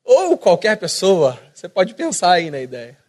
Ou 0.03 0.37
qualquer 0.37 0.77
pessoa, 0.79 1.39
você 1.53 1.69
pode 1.69 1.95
pensar 1.95 2.33
aí 2.33 2.51
na 2.51 2.61
ideia. 2.61 3.04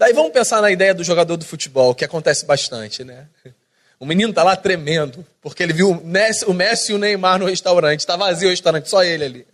Daí 0.00 0.14
vamos 0.14 0.32
pensar 0.32 0.62
na 0.62 0.70
ideia 0.70 0.94
do 0.94 1.04
jogador 1.04 1.36
do 1.36 1.44
futebol, 1.44 1.94
que 1.94 2.06
acontece 2.06 2.46
bastante, 2.46 3.04
né? 3.04 3.28
O 3.98 4.06
menino 4.06 4.32
tá 4.32 4.42
lá 4.42 4.56
tremendo, 4.56 5.26
porque 5.42 5.62
ele 5.62 5.74
viu 5.74 5.90
o 5.90 6.02
Messi, 6.02 6.46
e 6.90 6.94
o 6.94 6.98
Neymar 6.98 7.38
no 7.38 7.44
restaurante. 7.44 8.00
Está 8.00 8.16
vazio 8.16 8.48
o 8.48 8.50
restaurante, 8.50 8.88
só 8.88 9.04
ele 9.04 9.24
ali. 9.26 9.46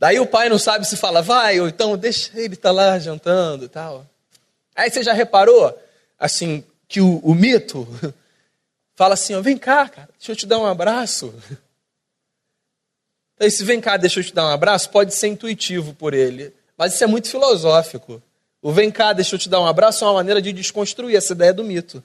Daí 0.00 0.18
o 0.18 0.26
pai 0.26 0.48
não 0.48 0.58
sabe 0.58 0.84
se 0.84 0.96
fala, 0.96 1.22
vai, 1.22 1.60
ou 1.60 1.68
então 1.68 1.96
deixa 1.96 2.32
ele 2.34 2.56
tá 2.56 2.72
lá 2.72 2.98
jantando 2.98 3.68
tal. 3.68 4.04
Aí 4.74 4.90
você 4.90 5.04
já 5.04 5.12
reparou, 5.12 5.80
assim, 6.18 6.64
que 6.88 7.00
o, 7.00 7.18
o 7.18 7.36
mito 7.36 7.86
fala 8.96 9.14
assim: 9.14 9.36
ó, 9.36 9.40
vem 9.40 9.56
cá, 9.56 9.88
cara, 9.88 10.08
deixa 10.18 10.32
eu 10.32 10.36
te 10.36 10.44
dar 10.44 10.58
um 10.58 10.66
abraço. 10.66 11.32
Então, 13.36 13.46
esse 13.46 13.62
vem 13.62 13.80
cá, 13.80 13.96
deixa 13.96 14.18
eu 14.18 14.24
te 14.24 14.34
dar 14.34 14.44
um 14.44 14.50
abraço, 14.50 14.90
pode 14.90 15.14
ser 15.14 15.28
intuitivo 15.28 15.94
por 15.94 16.14
ele, 16.14 16.52
mas 16.76 16.94
isso 16.94 17.04
é 17.04 17.06
muito 17.06 17.28
filosófico. 17.28 18.22
O 18.60 18.72
vem 18.72 18.90
cá, 18.90 19.12
deixa 19.12 19.34
eu 19.34 19.38
te 19.38 19.48
dar 19.48 19.60
um 19.60 19.66
abraço 19.66 20.04
é 20.04 20.06
uma 20.06 20.14
maneira 20.14 20.40
de 20.40 20.52
desconstruir 20.52 21.16
essa 21.16 21.32
ideia 21.32 21.52
do 21.52 21.62
mito. 21.62 22.02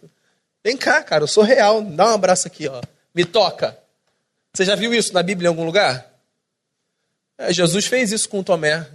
Vem 0.63 0.75
cá, 0.75 1.01
cara, 1.01 1.23
eu 1.23 1.27
sou 1.27 1.43
real, 1.43 1.81
dá 1.81 2.07
um 2.07 2.15
abraço 2.15 2.47
aqui, 2.47 2.67
ó. 2.67 2.81
Me 3.15 3.23
toca. 3.23 3.77
Você 4.53 4.65
já 4.65 4.75
viu 4.75 4.93
isso 4.93 5.13
na 5.13 5.23
Bíblia 5.23 5.47
em 5.47 5.49
algum 5.49 5.65
lugar? 5.65 6.11
É, 7.37 7.53
Jesus 7.53 7.85
fez 7.85 8.11
isso 8.11 8.27
com 8.27 8.43
Tomé. 8.43 8.85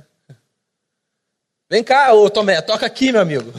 Vem 1.71 1.83
cá, 1.83 2.13
ô 2.13 2.29
Tomé, 2.29 2.61
toca 2.61 2.85
aqui, 2.85 3.11
meu 3.11 3.21
amigo. 3.21 3.53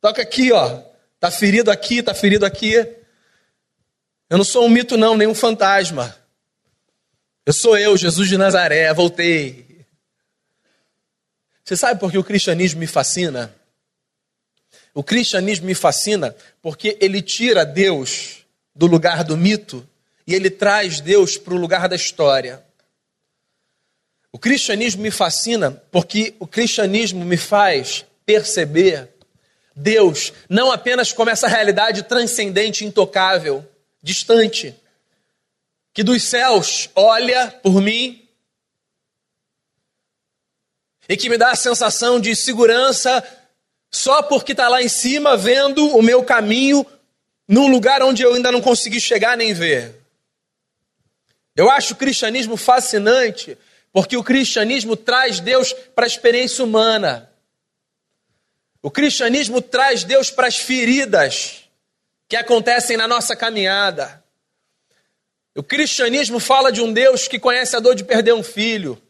Toca 0.00 0.20
aqui, 0.20 0.52
ó. 0.52 0.82
Tá 1.18 1.30
ferido 1.30 1.70
aqui, 1.70 2.02
tá 2.02 2.12
ferido 2.12 2.44
aqui. 2.44 2.74
Eu 4.28 4.36
não 4.36 4.44
sou 4.44 4.66
um 4.66 4.68
mito, 4.68 4.98
não, 4.98 5.16
nem 5.16 5.26
um 5.26 5.34
fantasma. 5.34 6.14
Eu 7.46 7.54
sou 7.54 7.78
eu, 7.78 7.96
Jesus 7.96 8.28
de 8.28 8.36
Nazaré, 8.36 8.92
voltei. 8.92 9.63
Você 11.64 11.76
sabe 11.76 11.98
por 11.98 12.10
que 12.10 12.18
o 12.18 12.24
cristianismo 12.24 12.80
me 12.80 12.86
fascina? 12.86 13.54
O 14.92 15.02
cristianismo 15.02 15.66
me 15.66 15.74
fascina 15.74 16.36
porque 16.60 16.98
ele 17.00 17.22
tira 17.22 17.64
Deus 17.64 18.44
do 18.74 18.86
lugar 18.86 19.24
do 19.24 19.36
mito 19.36 19.88
e 20.26 20.34
ele 20.34 20.50
traz 20.50 21.00
Deus 21.00 21.38
para 21.38 21.54
o 21.54 21.56
lugar 21.56 21.88
da 21.88 21.96
história. 21.96 22.62
O 24.30 24.38
cristianismo 24.38 25.02
me 25.02 25.10
fascina 25.10 25.70
porque 25.90 26.34
o 26.38 26.46
cristianismo 26.46 27.24
me 27.24 27.36
faz 27.36 28.04
perceber 28.26 29.08
Deus 29.74 30.32
não 30.48 30.70
apenas 30.70 31.12
como 31.12 31.30
essa 31.30 31.48
realidade 31.48 32.02
transcendente, 32.02 32.84
intocável, 32.84 33.66
distante, 34.02 34.74
que 35.92 36.02
dos 36.02 36.22
céus 36.24 36.90
olha 36.94 37.48
por 37.62 37.80
mim 37.80 38.23
e 41.08 41.16
que 41.16 41.28
me 41.28 41.36
dá 41.36 41.50
a 41.50 41.56
sensação 41.56 42.20
de 42.20 42.34
segurança 42.34 43.22
só 43.90 44.22
porque 44.22 44.52
está 44.52 44.68
lá 44.68 44.82
em 44.82 44.88
cima 44.88 45.36
vendo 45.36 45.96
o 45.96 46.02
meu 46.02 46.22
caminho 46.22 46.84
num 47.46 47.68
lugar 47.68 48.02
onde 48.02 48.22
eu 48.22 48.34
ainda 48.34 48.50
não 48.50 48.60
consegui 48.60 49.00
chegar 49.00 49.36
nem 49.36 49.52
ver. 49.52 49.94
Eu 51.54 51.70
acho 51.70 51.94
o 51.94 51.96
cristianismo 51.96 52.56
fascinante 52.56 53.56
porque 53.92 54.16
o 54.16 54.24
cristianismo 54.24 54.96
traz 54.96 55.38
Deus 55.38 55.72
para 55.94 56.04
a 56.04 56.08
experiência 56.08 56.64
humana. 56.64 57.30
O 58.82 58.90
cristianismo 58.90 59.62
traz 59.62 60.02
Deus 60.02 60.30
para 60.30 60.48
as 60.48 60.56
feridas 60.56 61.64
que 62.28 62.36
acontecem 62.36 62.96
na 62.96 63.06
nossa 63.06 63.36
caminhada. 63.36 64.22
O 65.54 65.62
cristianismo 65.62 66.40
fala 66.40 66.72
de 66.72 66.82
um 66.82 66.92
Deus 66.92 67.28
que 67.28 67.38
conhece 67.38 67.76
a 67.76 67.78
dor 67.78 67.94
de 67.94 68.02
perder 68.02 68.34
um 68.34 68.42
filho. 68.42 69.00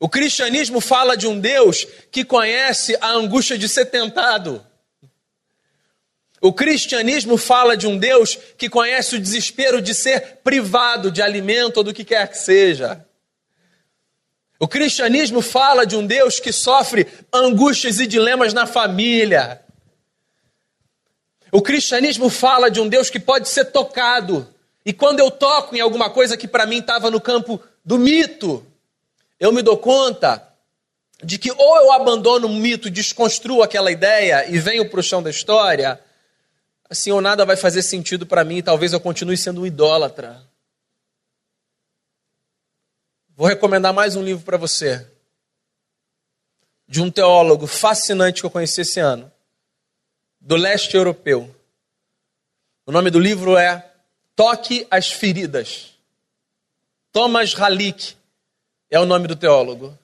O 0.00 0.08
cristianismo 0.08 0.80
fala 0.80 1.14
de 1.14 1.26
um 1.26 1.38
Deus 1.38 1.86
que 2.10 2.24
conhece 2.24 2.96
a 3.02 3.10
angústia 3.10 3.58
de 3.58 3.68
ser 3.68 3.84
tentado. 3.84 4.66
O 6.40 6.54
cristianismo 6.54 7.36
fala 7.36 7.76
de 7.76 7.86
um 7.86 7.98
Deus 7.98 8.34
que 8.56 8.70
conhece 8.70 9.16
o 9.16 9.20
desespero 9.20 9.82
de 9.82 9.94
ser 9.94 10.38
privado 10.42 11.10
de 11.10 11.20
alimento 11.20 11.76
ou 11.76 11.84
do 11.84 11.92
que 11.92 12.02
quer 12.02 12.26
que 12.28 12.38
seja. 12.38 13.04
O 14.58 14.66
cristianismo 14.66 15.42
fala 15.42 15.84
de 15.84 15.94
um 15.96 16.06
Deus 16.06 16.40
que 16.40 16.50
sofre 16.50 17.06
angústias 17.30 18.00
e 18.00 18.06
dilemas 18.06 18.54
na 18.54 18.66
família. 18.66 19.60
O 21.52 21.60
cristianismo 21.60 22.30
fala 22.30 22.70
de 22.70 22.80
um 22.80 22.88
Deus 22.88 23.10
que 23.10 23.20
pode 23.20 23.50
ser 23.50 23.66
tocado. 23.66 24.48
E 24.82 24.94
quando 24.94 25.20
eu 25.20 25.30
toco 25.30 25.76
em 25.76 25.80
alguma 25.80 26.08
coisa 26.08 26.38
que 26.38 26.48
para 26.48 26.64
mim 26.64 26.78
estava 26.78 27.10
no 27.10 27.20
campo 27.20 27.60
do 27.84 27.98
mito, 27.98 28.66
eu 29.40 29.50
me 29.52 29.62
dou 29.62 29.78
conta 29.78 30.46
de 31.24 31.38
que 31.38 31.50
ou 31.50 31.76
eu 31.78 31.92
abandono 31.92 32.46
o 32.46 32.54
mito, 32.54 32.90
desconstruo 32.90 33.62
aquela 33.62 33.90
ideia 33.90 34.48
e 34.50 34.58
venho 34.58 34.88
para 34.88 35.00
o 35.00 35.02
chão 35.02 35.22
da 35.22 35.30
história, 35.30 35.98
assim 36.88 37.10
ou 37.10 37.22
nada 37.22 37.44
vai 37.46 37.56
fazer 37.56 37.82
sentido 37.82 38.26
para 38.26 38.44
mim 38.44 38.62
talvez 38.62 38.92
eu 38.92 39.00
continue 39.00 39.36
sendo 39.36 39.62
um 39.62 39.66
idólatra. 39.66 40.46
Vou 43.34 43.48
recomendar 43.48 43.94
mais 43.94 44.14
um 44.14 44.22
livro 44.22 44.44
para 44.44 44.58
você, 44.58 45.10
de 46.86 47.00
um 47.00 47.10
teólogo 47.10 47.66
fascinante 47.66 48.42
que 48.42 48.46
eu 48.46 48.50
conheci 48.50 48.82
esse 48.82 49.00
ano, 49.00 49.32
do 50.38 50.56
leste 50.56 50.94
europeu. 50.94 51.54
O 52.84 52.92
nome 52.92 53.10
do 53.10 53.18
livro 53.18 53.56
é 53.56 53.90
Toque 54.36 54.86
as 54.90 55.10
Feridas. 55.10 55.94
Thomas 57.12 57.54
Halick 57.58 58.19
é 58.90 58.98
o 58.98 59.06
nome 59.06 59.28
do 59.28 59.36
teólogo. 59.36 59.96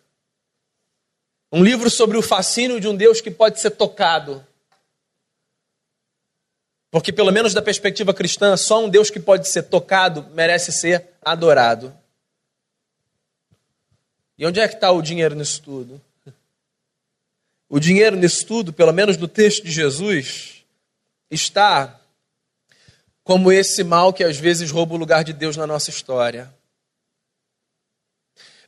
Um 1.51 1.63
livro 1.63 1.91
sobre 1.91 2.17
o 2.17 2.23
fascínio 2.23 2.81
de 2.81 2.89
um 2.89 2.97
Deus 2.97 3.21
que 3.21 3.31
pode 3.31 3.61
ser 3.61 3.71
tocado. 3.71 4.47
Porque, 6.91 7.13
pelo 7.13 7.33
menos 7.33 7.53
da 7.53 7.61
perspectiva 7.61 8.15
cristã, 8.15 8.57
só 8.57 8.85
um 8.85 8.89
Deus 8.89 9.11
que 9.11 9.21
pode 9.21 9.49
ser 9.49 9.65
tocado 9.65 10.23
merece 10.33 10.73
ser 10.73 11.11
adorado. 11.23 11.95
E 14.39 14.47
onde 14.47 14.61
é 14.61 14.69
que 14.69 14.75
está 14.75 14.91
o 14.93 15.03
dinheiro 15.03 15.35
nisso 15.35 15.63
tudo? 15.63 16.01
O 17.69 17.81
dinheiro 17.81 18.17
nisso 18.17 18.47
tudo, 18.47 18.73
pelo 18.73 18.93
menos 18.93 19.17
no 19.17 19.27
texto 19.27 19.65
de 19.65 19.73
Jesus, 19.73 20.65
está 21.31 22.01
como 23.25 23.51
esse 23.51 23.83
mal 23.83 24.13
que 24.13 24.23
às 24.23 24.37
vezes 24.37 24.71
rouba 24.71 24.95
o 24.95 24.99
lugar 24.99 25.25
de 25.25 25.33
Deus 25.33 25.57
na 25.57 25.67
nossa 25.67 25.91
história. 25.91 26.55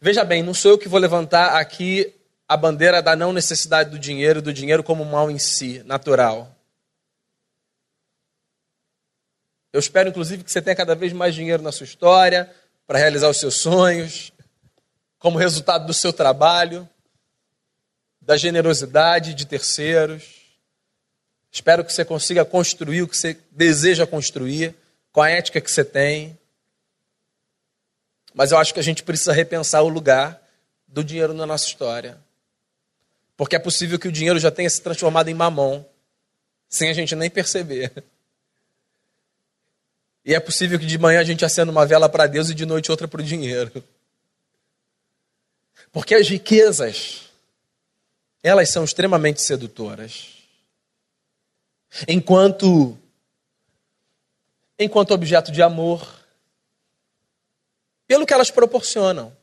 Veja 0.00 0.24
bem, 0.24 0.42
não 0.42 0.54
sou 0.54 0.72
eu 0.72 0.78
que 0.78 0.88
vou 0.88 1.00
levantar 1.00 1.58
aqui 1.58 2.14
a 2.46 2.56
bandeira 2.56 3.02
da 3.02 3.16
não 3.16 3.32
necessidade 3.32 3.90
do 3.90 3.98
dinheiro, 3.98 4.40
do 4.40 4.52
dinheiro 4.52 4.84
como 4.84 5.04
mal 5.04 5.30
em 5.30 5.38
si, 5.38 5.82
natural. 5.84 6.54
Eu 9.72 9.80
espero, 9.80 10.08
inclusive, 10.08 10.44
que 10.44 10.52
você 10.52 10.62
tenha 10.62 10.76
cada 10.76 10.94
vez 10.94 11.12
mais 11.12 11.34
dinheiro 11.34 11.62
na 11.62 11.72
sua 11.72 11.84
história 11.84 12.50
para 12.86 12.98
realizar 12.98 13.28
os 13.28 13.38
seus 13.38 13.56
sonhos, 13.56 14.32
como 15.18 15.36
resultado 15.36 15.86
do 15.86 15.92
seu 15.92 16.12
trabalho, 16.12 16.88
da 18.20 18.36
generosidade 18.36 19.34
de 19.34 19.46
terceiros. 19.46 20.22
Espero 21.50 21.84
que 21.84 21.92
você 21.92 22.04
consiga 22.04 22.44
construir 22.44 23.02
o 23.02 23.08
que 23.08 23.16
você 23.16 23.36
deseja 23.50 24.06
construir, 24.06 24.74
com 25.10 25.20
a 25.20 25.28
ética 25.28 25.60
que 25.60 25.70
você 25.70 25.84
tem. 25.84 26.37
Mas 28.38 28.52
eu 28.52 28.58
acho 28.58 28.72
que 28.72 28.78
a 28.78 28.84
gente 28.84 29.02
precisa 29.02 29.32
repensar 29.32 29.82
o 29.82 29.88
lugar 29.88 30.40
do 30.86 31.02
dinheiro 31.02 31.34
na 31.34 31.44
nossa 31.44 31.66
história. 31.66 32.16
Porque 33.36 33.56
é 33.56 33.58
possível 33.58 33.98
que 33.98 34.06
o 34.06 34.12
dinheiro 34.12 34.38
já 34.38 34.48
tenha 34.48 34.70
se 34.70 34.80
transformado 34.80 35.26
em 35.26 35.34
mamão, 35.34 35.84
sem 36.68 36.88
a 36.88 36.92
gente 36.92 37.16
nem 37.16 37.28
perceber. 37.28 37.92
E 40.24 40.34
é 40.34 40.38
possível 40.38 40.78
que 40.78 40.86
de 40.86 40.98
manhã 40.98 41.18
a 41.18 41.24
gente 41.24 41.44
acenda 41.44 41.72
uma 41.72 41.84
vela 41.84 42.08
para 42.08 42.28
Deus 42.28 42.48
e 42.48 42.54
de 42.54 42.64
noite 42.64 42.92
outra 42.92 43.08
para 43.08 43.20
o 43.20 43.24
dinheiro. 43.24 43.82
Porque 45.90 46.14
as 46.14 46.28
riquezas, 46.28 47.22
elas 48.40 48.68
são 48.68 48.84
extremamente 48.84 49.42
sedutoras. 49.42 50.28
Enquanto 52.06 52.96
enquanto 54.78 55.12
objeto 55.12 55.50
de 55.50 55.60
amor, 55.60 56.17
pelo 58.08 58.26
que 58.26 58.32
elas 58.32 58.50
proporcionam. 58.50 59.36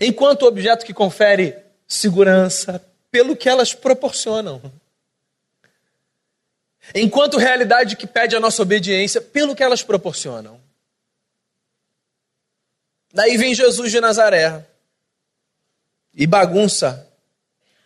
Enquanto 0.00 0.46
objeto 0.46 0.86
que 0.86 0.94
confere 0.94 1.58
segurança, 1.86 2.82
pelo 3.10 3.36
que 3.36 3.48
elas 3.48 3.74
proporcionam. 3.74 4.62
Enquanto 6.94 7.36
realidade 7.36 7.96
que 7.96 8.06
pede 8.06 8.36
a 8.36 8.40
nossa 8.40 8.62
obediência, 8.62 9.20
pelo 9.20 9.54
que 9.54 9.64
elas 9.64 9.82
proporcionam. 9.82 10.60
Daí 13.12 13.36
vem 13.36 13.52
Jesus 13.52 13.90
de 13.90 14.00
Nazaré 14.00 14.64
e 16.14 16.26
bagunça 16.26 17.08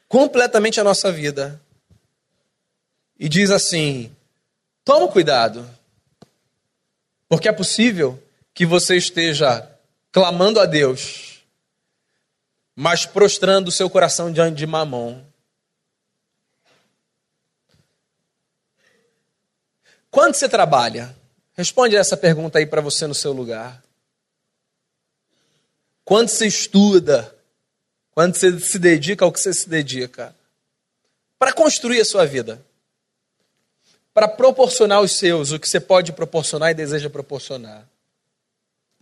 completamente 0.06 0.78
a 0.78 0.84
nossa 0.84 1.10
vida. 1.10 1.58
E 3.18 3.28
diz 3.30 3.50
assim: 3.50 4.14
toma 4.84 5.08
cuidado, 5.08 5.68
porque 7.26 7.48
é 7.48 7.52
possível 7.52 8.22
que 8.54 8.64
você 8.64 8.96
esteja 8.96 9.68
clamando 10.12 10.60
a 10.60 10.64
Deus, 10.64 11.44
mas 12.74 13.04
prostrando 13.04 13.68
o 13.68 13.72
seu 13.72 13.90
coração 13.90 14.32
diante 14.32 14.56
de 14.56 14.66
mamão. 14.66 15.26
Quando 20.08 20.36
você 20.36 20.48
trabalha? 20.48 21.14
Responde 21.54 21.96
essa 21.96 22.16
pergunta 22.16 22.58
aí 22.58 22.66
para 22.66 22.80
você 22.80 23.08
no 23.08 23.14
seu 23.14 23.32
lugar. 23.32 23.82
Quando 26.04 26.28
você 26.28 26.46
estuda? 26.46 27.34
Quando 28.12 28.36
você 28.36 28.60
se 28.60 28.78
dedica 28.78 29.24
ao 29.24 29.32
que 29.32 29.40
você 29.40 29.52
se 29.52 29.68
dedica? 29.68 30.34
Para 31.36 31.52
construir 31.52 32.00
a 32.00 32.04
sua 32.04 32.24
vida. 32.24 32.64
Para 34.12 34.28
proporcionar 34.28 34.98
aos 34.98 35.12
seus 35.16 35.50
o 35.50 35.58
que 35.58 35.68
você 35.68 35.80
pode 35.80 36.12
proporcionar 36.12 36.70
e 36.70 36.74
deseja 36.74 37.10
proporcionar. 37.10 37.84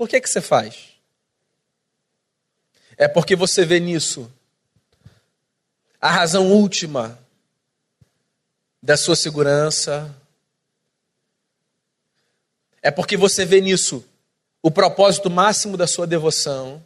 Por 0.02 0.08
que, 0.08 0.20
que 0.20 0.28
você 0.28 0.40
faz? 0.40 0.96
É 2.96 3.06
porque 3.06 3.36
você 3.36 3.64
vê 3.64 3.78
nisso 3.78 4.28
a 6.00 6.10
razão 6.10 6.50
última 6.50 7.16
da 8.82 8.96
sua 8.96 9.14
segurança. 9.14 10.12
É 12.82 12.90
porque 12.90 13.16
você 13.16 13.44
vê 13.44 13.60
nisso 13.60 14.04
o 14.60 14.72
propósito 14.72 15.30
máximo 15.30 15.76
da 15.76 15.86
sua 15.86 16.04
devoção. 16.04 16.84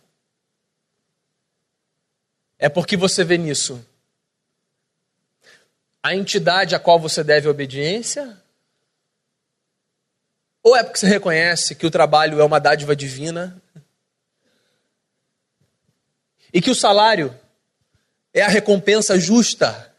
É 2.59 2.69
porque 2.69 2.99
você 2.99 3.25
vê 3.25 3.39
nisso 3.39 3.83
a 6.03 6.15
entidade 6.15 6.75
a 6.75 6.79
qual 6.79 7.01
você 7.01 7.25
deve 7.25 7.49
obediência? 7.49 8.39
Ou 10.67 10.75
é 10.75 10.83
porque 10.83 10.99
você 10.99 11.07
reconhece 11.07 11.77
que 11.77 11.87
o 11.87 11.91
trabalho 11.93 12.41
é 12.41 12.45
uma 12.45 12.59
dádiva 12.59 12.97
divina? 12.97 13.63
E 16.53 16.61
que 16.61 16.73
o 16.73 16.75
salário 16.75 17.33
é 18.35 18.43
a 18.43 18.49
recompensa 18.49 19.17
justa 19.17 19.95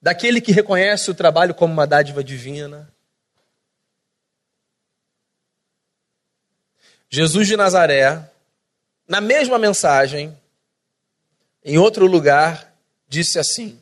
daquele 0.00 0.40
que 0.40 0.50
reconhece 0.50 1.08
o 1.08 1.14
trabalho 1.14 1.54
como 1.54 1.72
uma 1.72 1.86
dádiva 1.86 2.24
divina? 2.24 2.92
Jesus 7.08 7.46
de 7.46 7.56
Nazaré, 7.56 8.28
na 9.06 9.20
mesma 9.20 9.56
mensagem, 9.56 10.36
em 11.64 11.78
outro 11.78 12.06
lugar, 12.06 12.74
disse 13.06 13.38
assim: 13.38 13.80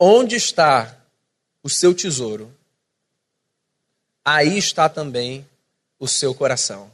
Onde 0.00 0.36
está 0.36 0.96
o 1.62 1.68
seu 1.68 1.94
tesouro, 1.94 2.57
aí 4.24 4.58
está 4.58 4.88
também 4.88 5.46
o 5.98 6.06
seu 6.06 6.34
coração. 6.34 6.90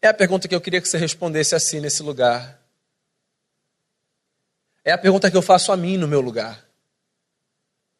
É 0.00 0.08
a 0.08 0.14
pergunta 0.14 0.46
que 0.46 0.54
eu 0.54 0.60
queria 0.60 0.80
que 0.80 0.88
você 0.88 0.98
respondesse 0.98 1.54
assim 1.54 1.80
nesse 1.80 2.02
lugar. 2.02 2.60
É 4.84 4.92
a 4.92 4.98
pergunta 4.98 5.30
que 5.30 5.36
eu 5.36 5.42
faço 5.42 5.72
a 5.72 5.76
mim 5.76 5.96
no 5.96 6.06
meu 6.06 6.20
lugar. 6.20 6.64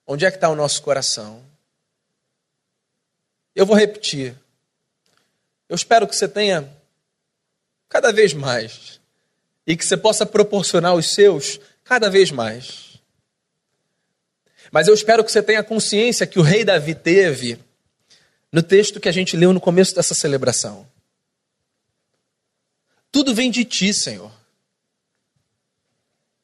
Onde 0.07 0.25
é 0.25 0.31
que 0.31 0.37
está 0.37 0.49
o 0.49 0.55
nosso 0.55 0.81
coração? 0.83 1.43
Eu 3.55 3.67
vou 3.67 3.77
repetir. 3.77 4.37
Eu 5.69 5.75
espero 5.75 6.07
que 6.07 6.15
você 6.15 6.29
tenha 6.29 6.73
cada 7.89 8.13
vez 8.13 8.33
mais 8.33 9.01
e 9.67 9.77
que 9.77 9.85
você 9.85 9.97
possa 9.97 10.25
proporcionar 10.25 10.95
os 10.95 11.13
seus 11.13 11.59
cada 11.83 12.09
vez 12.09 12.31
mais. 12.31 12.86
Mas 14.77 14.89
eu 14.89 14.93
espero 14.93 15.25
que 15.25 15.33
você 15.33 15.43
tenha 15.43 15.65
consciência 15.65 16.27
que 16.27 16.39
o 16.39 16.43
rei 16.43 16.63
Davi 16.63 16.95
teve 16.95 17.59
no 18.53 18.63
texto 18.63 19.01
que 19.01 19.09
a 19.09 19.13
gente 19.13 19.35
leu 19.35 19.51
no 19.55 19.59
começo 19.59 19.95
dessa 19.95 20.15
celebração. 20.15 20.87
Tudo 23.11 23.35
vem 23.35 23.51
de 23.51 23.65
ti, 23.65 23.95
Senhor. 23.95 24.31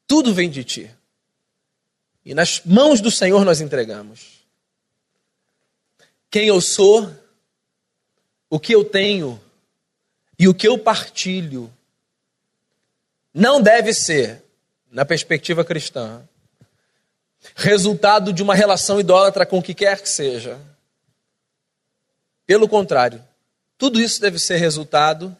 Tudo 0.07 0.33
vem 0.33 0.49
de 0.49 0.63
ti. 0.63 0.91
E 2.25 2.33
nas 2.33 2.59
mãos 2.65 3.01
do 3.01 3.11
Senhor 3.11 3.45
nós 3.45 3.61
entregamos. 3.61 4.43
Quem 6.31 6.47
eu 6.47 6.59
sou, 6.59 7.15
o 8.49 8.59
que 8.59 8.73
eu 8.73 8.83
tenho, 8.83 9.39
E 10.39 10.47
o 10.47 10.55
que 10.55 10.67
eu 10.67 10.79
partilho 10.79 11.71
não 13.31 13.61
deve 13.61 13.93
ser, 13.93 14.43
na 14.89 15.05
perspectiva 15.05 15.63
cristã, 15.63 16.27
resultado 17.55 18.31
de 18.31 18.41
uma 18.41 18.55
relação 18.55 18.99
idólatra 18.99 19.45
com 19.45 19.59
o 19.59 19.63
que 19.63 19.73
quer 19.73 20.01
que 20.01 20.09
seja. 20.09 20.59
Pelo 22.45 22.67
contrário, 22.67 23.23
tudo 23.77 23.99
isso 23.99 24.21
deve 24.21 24.39
ser 24.39 24.57
resultado 24.57 25.35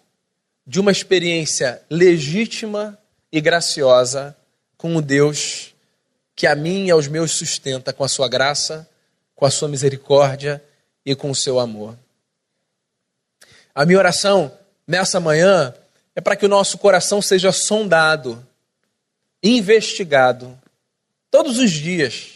de 0.65 0.79
uma 0.79 0.91
experiência 0.91 1.81
legítima 1.89 2.97
e 3.31 3.41
graciosa 3.41 4.35
com 4.77 4.95
o 4.95 5.01
Deus 5.01 5.73
que 6.35 6.47
a 6.47 6.55
mim 6.55 6.85
e 6.87 6.91
aos 6.91 7.07
meus 7.07 7.31
sustenta 7.31 7.93
com 7.93 8.03
a 8.03 8.07
sua 8.07 8.27
graça, 8.27 8.89
com 9.35 9.45
a 9.45 9.51
sua 9.51 9.67
misericórdia 9.67 10.63
e 11.05 11.15
com 11.15 11.29
o 11.29 11.35
seu 11.35 11.59
amor. 11.59 11.97
A 13.75 13.85
minha 13.85 13.99
oração 13.99 14.51
nessa 14.87 15.19
manhã 15.19 15.73
é 16.15 16.21
para 16.21 16.35
que 16.35 16.45
o 16.45 16.49
nosso 16.49 16.77
coração 16.77 17.21
seja 17.21 17.51
sondado, 17.51 18.45
investigado, 19.41 20.57
todos 21.33 21.57
os 21.57 21.71
dias. 21.71 22.29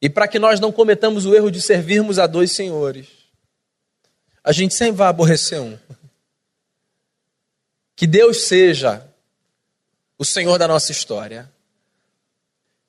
E 0.00 0.08
para 0.08 0.26
que 0.26 0.38
nós 0.38 0.58
não 0.58 0.72
cometamos 0.72 1.26
o 1.26 1.34
erro 1.34 1.50
de 1.50 1.60
servirmos 1.60 2.18
a 2.18 2.26
dois 2.26 2.52
senhores. 2.52 3.08
A 4.42 4.52
gente 4.52 4.72
sempre 4.72 4.96
vai 4.96 5.08
aborrecer 5.08 5.60
um. 5.60 5.78
Que 7.94 8.06
Deus 8.06 8.48
seja 8.48 9.06
o 10.16 10.24
Senhor 10.24 10.56
da 10.56 10.66
nossa 10.66 10.90
história. 10.90 11.52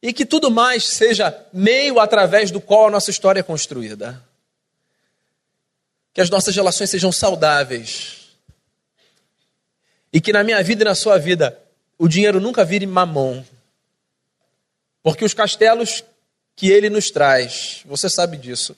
E 0.01 0.13
que 0.13 0.25
tudo 0.25 0.49
mais 0.49 0.87
seja 0.87 1.45
meio 1.51 1.99
através 1.99 2.51
do 2.51 2.61
qual 2.61 2.87
a 2.87 2.91
nossa 2.91 3.11
história 3.11 3.41
é 3.41 3.43
construída. 3.43 4.23
Que 6.13 6.21
as 6.21 6.29
nossas 6.29 6.55
relações 6.55 6.89
sejam 6.89 7.11
saudáveis. 7.11 8.29
E 10.13 10.21
que 10.21 10.31
na 10.31 10.41
minha 10.41 10.63
vida 10.63 10.83
e 10.83 10.85
na 10.85 10.95
sua 10.95 11.17
vida 11.19 11.61
o 11.97 12.07
dinheiro 12.07 12.39
nunca 12.39 12.63
vire 12.63 12.85
mamon. 12.85 13.43
Porque 15.03 15.25
os 15.25 15.33
castelos 15.33 16.03
que 16.55 16.71
ele 16.71 16.89
nos 16.89 17.11
traz, 17.11 17.81
você 17.85 18.09
sabe 18.09 18.37
disso, 18.37 18.75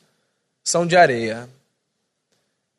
são 0.63 0.87
de 0.87 0.97
areia. 0.97 1.47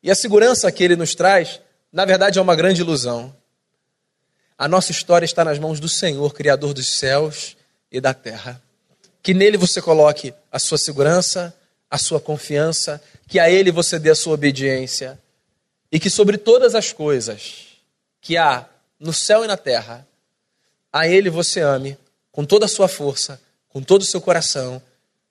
E 0.03 0.11
a 0.11 0.15
segurança 0.15 0.71
que 0.71 0.83
ele 0.83 0.97
nos 0.97 1.15
traz, 1.15 1.61
na 1.91 2.03
verdade, 2.03 2.37
é 2.37 2.41
uma 2.41 2.55
grande 2.55 2.81
ilusão. 2.81 3.33
A 4.57 4.67
nossa 4.67 4.91
história 4.91 5.25
está 5.25 5.45
nas 5.45 5.57
mãos 5.57 5.79
do 5.79 5.87
Senhor, 5.87 6.33
Criador 6.33 6.73
dos 6.73 6.89
céus 6.89 7.55
e 7.89 8.01
da 8.01 8.13
terra. 8.13 8.61
Que 9.23 9.33
nele 9.33 9.55
você 9.55 9.81
coloque 9.81 10.33
a 10.51 10.59
sua 10.59 10.77
segurança, 10.77 11.55
a 11.89 11.97
sua 11.97 12.19
confiança, 12.19 13.01
que 13.27 13.39
a 13.39 13.49
ele 13.49 13.71
você 13.71 13.97
dê 13.97 14.09
a 14.09 14.15
sua 14.15 14.33
obediência. 14.33 15.17
E 15.89 15.99
que 15.99 16.09
sobre 16.09 16.37
todas 16.37 16.75
as 16.75 16.91
coisas 16.91 17.67
que 18.19 18.35
há 18.35 18.67
no 18.99 19.13
céu 19.13 19.45
e 19.45 19.47
na 19.47 19.55
terra, 19.55 20.05
a 20.91 21.07
ele 21.07 21.29
você 21.29 21.61
ame 21.61 21.97
com 22.37 22.45
toda 22.45 22.65
a 22.65 22.69
sua 22.69 22.87
força, 22.87 23.41
com 23.67 23.81
todo 23.81 24.03
o 24.03 24.05
seu 24.05 24.21
coração 24.21 24.79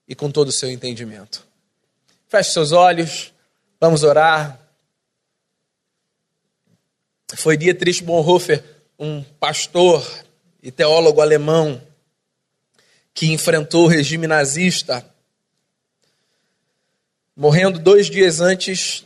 e 0.09 0.15
com 0.17 0.29
todo 0.29 0.49
o 0.49 0.53
seu 0.53 0.69
entendimento. 0.69 1.47
Feche 2.27 2.51
seus 2.51 2.73
olhos, 2.73 3.33
vamos 3.81 4.03
orar. 4.03 4.59
Foi 7.37 7.57
Dietrich 7.57 8.03
Bonhoeffer, 8.03 8.61
um 8.99 9.23
pastor 9.23 10.05
e 10.61 10.73
teólogo 10.73 11.21
alemão, 11.21 11.81
que 13.15 13.31
enfrentou 13.31 13.85
o 13.85 13.89
regime 13.89 14.27
nazista, 14.27 15.09
morrendo 17.37 17.79
dois 17.79 18.11
dias 18.11 18.41
antes 18.41 19.05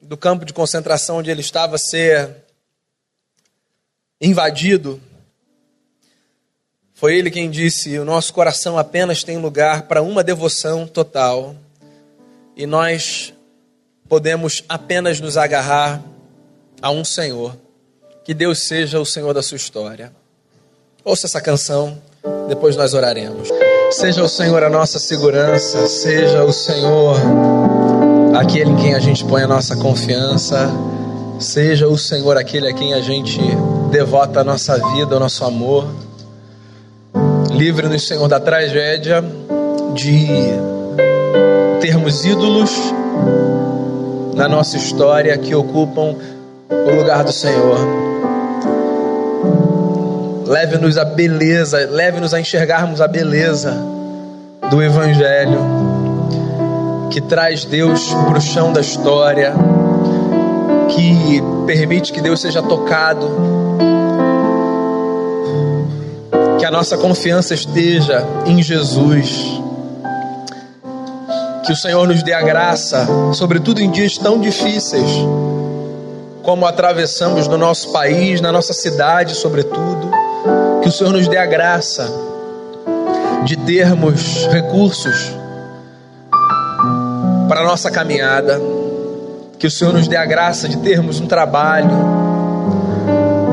do 0.00 0.16
campo 0.16 0.44
de 0.44 0.52
concentração 0.52 1.16
onde 1.16 1.32
ele 1.32 1.40
estava 1.40 1.78
ser 1.78 2.44
invadido. 4.20 5.02
Foi 7.00 7.16
ele 7.16 7.30
quem 7.30 7.50
disse: 7.50 7.98
O 7.98 8.04
nosso 8.04 8.30
coração 8.34 8.76
apenas 8.76 9.24
tem 9.24 9.38
lugar 9.38 9.84
para 9.84 10.02
uma 10.02 10.22
devoção 10.22 10.86
total, 10.86 11.56
e 12.54 12.66
nós 12.66 13.32
podemos 14.06 14.62
apenas 14.68 15.18
nos 15.18 15.38
agarrar 15.38 16.02
a 16.82 16.90
um 16.90 17.02
Senhor. 17.02 17.56
Que 18.22 18.34
Deus 18.34 18.58
seja 18.58 19.00
o 19.00 19.06
Senhor 19.06 19.32
da 19.32 19.42
sua 19.42 19.56
história. 19.56 20.12
Ouça 21.02 21.26
essa 21.26 21.40
canção, 21.40 21.98
depois 22.46 22.76
nós 22.76 22.92
oraremos. 22.92 23.48
Seja 23.92 24.22
o 24.22 24.28
Senhor 24.28 24.62
a 24.62 24.68
nossa 24.68 24.98
segurança, 24.98 25.86
seja 25.88 26.44
o 26.44 26.52
Senhor 26.52 27.16
aquele 28.38 28.72
em 28.72 28.76
quem 28.76 28.94
a 28.94 29.00
gente 29.00 29.24
põe 29.24 29.42
a 29.42 29.48
nossa 29.48 29.74
confiança, 29.74 30.70
seja 31.38 31.88
o 31.88 31.96
Senhor 31.96 32.36
aquele 32.36 32.68
a 32.68 32.74
quem 32.74 32.92
a 32.92 33.00
gente 33.00 33.40
devota 33.90 34.40
a 34.40 34.44
nossa 34.44 34.76
vida, 34.92 35.16
o 35.16 35.18
nosso 35.18 35.46
amor. 35.46 36.09
Livre-nos, 37.60 38.08
Senhor, 38.08 38.26
da 38.26 38.40
tragédia 38.40 39.22
de 39.92 40.26
termos 41.78 42.24
ídolos 42.24 42.70
na 44.34 44.48
nossa 44.48 44.78
história 44.78 45.36
que 45.36 45.54
ocupam 45.54 46.16
o 46.70 46.90
lugar 46.96 47.22
do 47.22 47.34
Senhor. 47.34 47.76
Leve-nos 50.46 50.96
a 50.96 51.04
beleza, 51.04 51.86
leve-nos 51.90 52.32
a 52.32 52.40
enxergarmos 52.40 52.98
a 53.02 53.06
beleza 53.06 53.76
do 54.70 54.82
Evangelho 54.82 55.60
que 57.10 57.20
traz 57.20 57.66
Deus 57.66 58.10
para 58.10 58.38
o 58.38 58.40
chão 58.40 58.72
da 58.72 58.80
história, 58.80 59.52
que 60.88 61.42
permite 61.66 62.10
que 62.10 62.22
Deus 62.22 62.40
seja 62.40 62.62
tocado 62.62 63.59
a 66.70 66.72
nossa 66.72 66.96
confiança 66.96 67.52
esteja 67.52 68.24
em 68.46 68.62
Jesus. 68.62 69.60
Que 71.66 71.72
o 71.72 71.76
Senhor 71.76 72.06
nos 72.06 72.22
dê 72.22 72.32
a 72.32 72.42
graça, 72.42 73.08
sobretudo 73.34 73.80
em 73.80 73.90
dias 73.90 74.16
tão 74.16 74.40
difíceis, 74.40 75.10
como 76.44 76.64
atravessamos 76.64 77.48
no 77.48 77.58
nosso 77.58 77.90
país, 77.90 78.40
na 78.40 78.52
nossa 78.52 78.72
cidade, 78.72 79.34
sobretudo. 79.34 80.12
Que 80.80 80.88
o 80.88 80.92
Senhor 80.92 81.12
nos 81.12 81.26
dê 81.26 81.38
a 81.38 81.46
graça 81.46 82.08
de 83.44 83.56
termos 83.56 84.46
recursos 84.46 85.32
para 87.48 87.62
a 87.62 87.64
nossa 87.64 87.90
caminhada. 87.90 88.60
Que 89.58 89.66
o 89.66 89.70
Senhor 89.70 89.92
nos 89.92 90.06
dê 90.06 90.16
a 90.16 90.24
graça 90.24 90.68
de 90.68 90.76
termos 90.76 91.18
um 91.18 91.26
trabalho, 91.26 91.90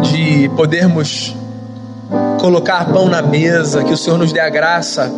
de 0.03 0.49
podermos 0.49 1.35
colocar 2.37 2.85
pão 2.91 3.09
na 3.09 3.21
mesa, 3.21 3.83
que 3.83 3.93
o 3.93 3.97
Senhor 3.97 4.17
nos 4.17 4.31
dê 4.31 4.39
a 4.39 4.49
graça 4.49 5.11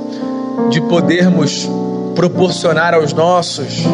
de 0.69 0.81
podermos 0.81 1.69
proporcionar 2.15 2.93
aos 2.93 3.13
nossos 3.13 3.85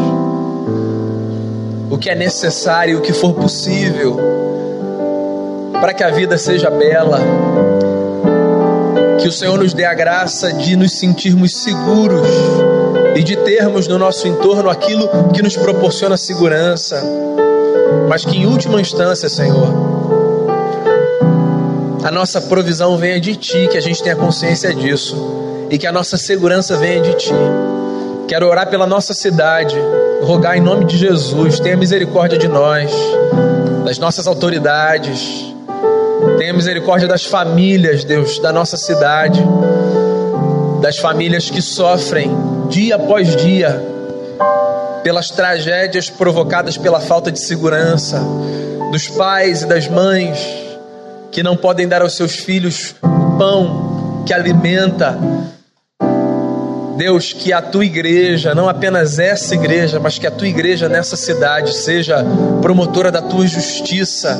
o 1.89 1.97
que 1.97 2.09
é 2.09 2.15
necessário, 2.15 2.97
o 2.97 3.01
que 3.01 3.13
for 3.13 3.33
possível, 3.33 4.19
para 5.79 5.93
que 5.93 6.03
a 6.03 6.09
vida 6.09 6.37
seja 6.37 6.69
bela. 6.69 7.19
Que 9.19 9.27
o 9.27 9.31
Senhor 9.31 9.57
nos 9.57 9.73
dê 9.73 9.85
a 9.85 9.93
graça 9.93 10.51
de 10.51 10.75
nos 10.75 10.99
sentirmos 10.99 11.63
seguros 11.63 12.27
e 13.15 13.23
de 13.23 13.37
termos 13.37 13.87
no 13.87 13.97
nosso 13.97 14.27
entorno 14.27 14.69
aquilo 14.69 15.07
que 15.33 15.41
nos 15.41 15.55
proporciona 15.55 16.17
segurança, 16.17 17.01
mas 18.09 18.25
que 18.25 18.37
em 18.37 18.45
última 18.45 18.81
instância, 18.81 19.29
Senhor, 19.29 19.84
a 22.05 22.11
nossa 22.11 22.39
provisão 22.39 22.99
venha 22.99 23.19
de 23.19 23.35
Ti, 23.35 23.67
que 23.67 23.75
a 23.75 23.81
gente 23.81 24.03
tenha 24.03 24.15
consciência 24.15 24.71
disso. 24.75 25.17
E 25.71 25.77
que 25.79 25.87
a 25.87 25.91
nossa 25.91 26.17
segurança 26.17 26.77
venha 26.77 27.01
de 27.01 27.15
Ti. 27.15 27.33
Quero 28.27 28.47
orar 28.47 28.69
pela 28.69 28.85
nossa 28.85 29.11
cidade, 29.11 29.75
rogar 30.21 30.55
em 30.55 30.61
nome 30.61 30.85
de 30.85 30.99
Jesus, 30.99 31.59
tenha 31.59 31.75
misericórdia 31.75 32.37
de 32.37 32.47
nós, 32.47 32.91
das 33.83 33.97
nossas 33.97 34.27
autoridades, 34.27 35.51
tenha 36.37 36.53
misericórdia 36.53 37.07
das 37.07 37.25
famílias, 37.25 38.03
Deus, 38.03 38.37
da 38.37 38.53
nossa 38.53 38.77
cidade, 38.77 39.43
das 40.83 40.99
famílias 40.99 41.49
que 41.49 41.61
sofrem 41.61 42.31
dia 42.69 42.97
após 42.97 43.35
dia 43.35 43.83
pelas 45.03 45.31
tragédias 45.31 46.07
provocadas 46.07 46.77
pela 46.77 46.99
falta 46.99 47.31
de 47.31 47.39
segurança, 47.39 48.21
dos 48.91 49.07
pais 49.07 49.63
e 49.63 49.65
das 49.65 49.87
mães 49.87 50.64
que 51.35 51.43
não 51.43 51.57
podem 51.57 51.85
dar 51.85 52.01
aos 52.01 52.15
seus 52.15 52.37
filhos 52.37 52.95
pão 53.37 54.23
que 54.25 54.33
alimenta. 54.33 55.19
Deus, 56.95 57.33
que 57.33 57.51
a 57.51 57.61
tua 57.61 57.83
igreja, 57.83 58.55
não 58.55 58.69
apenas 58.69 59.19
essa 59.19 59.53
igreja, 59.53 59.99
mas 59.99 60.17
que 60.17 60.25
a 60.25 60.31
tua 60.31 60.47
igreja 60.47 60.87
nessa 60.87 61.17
cidade 61.17 61.73
seja 61.75 62.25
promotora 62.61 63.11
da 63.11 63.21
tua 63.21 63.45
justiça. 63.45 64.39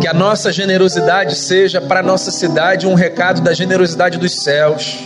Que 0.00 0.06
a 0.06 0.14
nossa 0.14 0.52
generosidade 0.52 1.34
seja 1.34 1.80
para 1.80 1.98
a 1.98 2.02
nossa 2.02 2.30
cidade 2.30 2.86
um 2.86 2.94
recado 2.94 3.40
da 3.40 3.52
generosidade 3.52 4.16
dos 4.16 4.40
céus. 4.40 4.96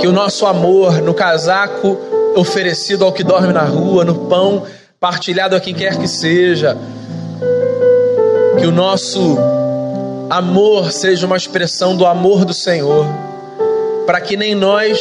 Que 0.00 0.08
o 0.08 0.12
nosso 0.12 0.46
amor 0.46 1.00
no 1.00 1.14
casaco 1.14 1.96
oferecido 2.34 3.04
ao 3.04 3.12
que 3.12 3.22
dorme 3.22 3.52
na 3.52 3.62
rua, 3.62 4.04
no 4.04 4.26
pão 4.26 4.64
partilhado 4.98 5.54
a 5.54 5.60
quem 5.60 5.74
quer 5.74 5.96
que 5.96 6.08
seja, 6.08 6.76
Que 8.58 8.66
o 8.66 8.72
nosso 8.72 9.57
amor 10.30 10.92
seja 10.92 11.26
uma 11.26 11.36
expressão 11.36 11.96
do 11.96 12.04
amor 12.04 12.44
do 12.44 12.52
Senhor, 12.52 13.06
para 14.06 14.20
que 14.20 14.36
nem 14.36 14.54
nós, 14.54 14.98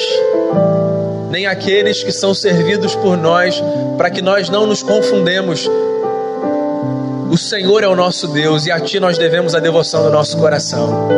nem 1.30 1.46
aqueles 1.46 2.04
que 2.04 2.12
são 2.12 2.34
servidos 2.34 2.96
por 2.96 3.18
nós, 3.18 3.62
para 3.98 4.10
que 4.10 4.22
nós 4.22 4.50
não 4.50 4.66
nos 4.66 4.82
confundemos. 4.82 5.70
O 7.30 7.38
Senhor 7.38 7.84
é 7.84 7.88
o 7.88 7.96
nosso 7.96 8.28
Deus 8.30 8.66
e 8.66 8.72
a 8.72 8.80
Ti 8.80 9.00
nós 9.00 9.18
devemos 9.18 9.54
a 9.54 9.60
devoção 9.60 10.04
do 10.04 10.10
nosso 10.10 10.38
coração. 10.38 11.10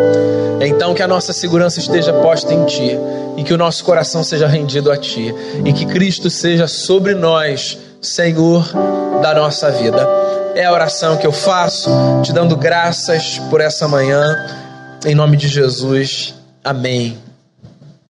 Então, 0.60 0.93
que 0.93 1.03
a 1.03 1.07
nossa 1.07 1.32
segurança 1.32 1.80
esteja 1.80 2.12
posta 2.12 2.53
em 2.53 2.66
Ti 2.66 2.97
e 3.38 3.43
que 3.43 3.53
o 3.53 3.57
nosso 3.57 3.84
coração 3.84 4.24
seja 4.24 4.47
rendido 4.47 4.91
a 4.91 4.97
Ti 4.97 5.34
e 5.64 5.72
que 5.72 5.86
Cristo 5.86 6.30
seja 6.30 6.68
sobre 6.68 7.14
nós, 7.14 7.78
Senhor 8.02 8.66
da 9.22 9.34
nossa 9.34 9.72
vida. 9.72 10.08
É 10.56 10.66
a 10.66 10.72
oração 10.72 11.18
que 11.18 11.28
eu 11.28 11.32
faço, 11.32 11.89
te 12.24 12.34
dando 12.34 12.56
graças 12.56 13.39
por 13.50 13.62
essa 13.62 13.88
manhã. 13.88 14.36
Em 15.06 15.16
nome 15.16 15.38
de 15.38 15.47
Jesus. 15.47 16.36
Amém. 16.64 17.29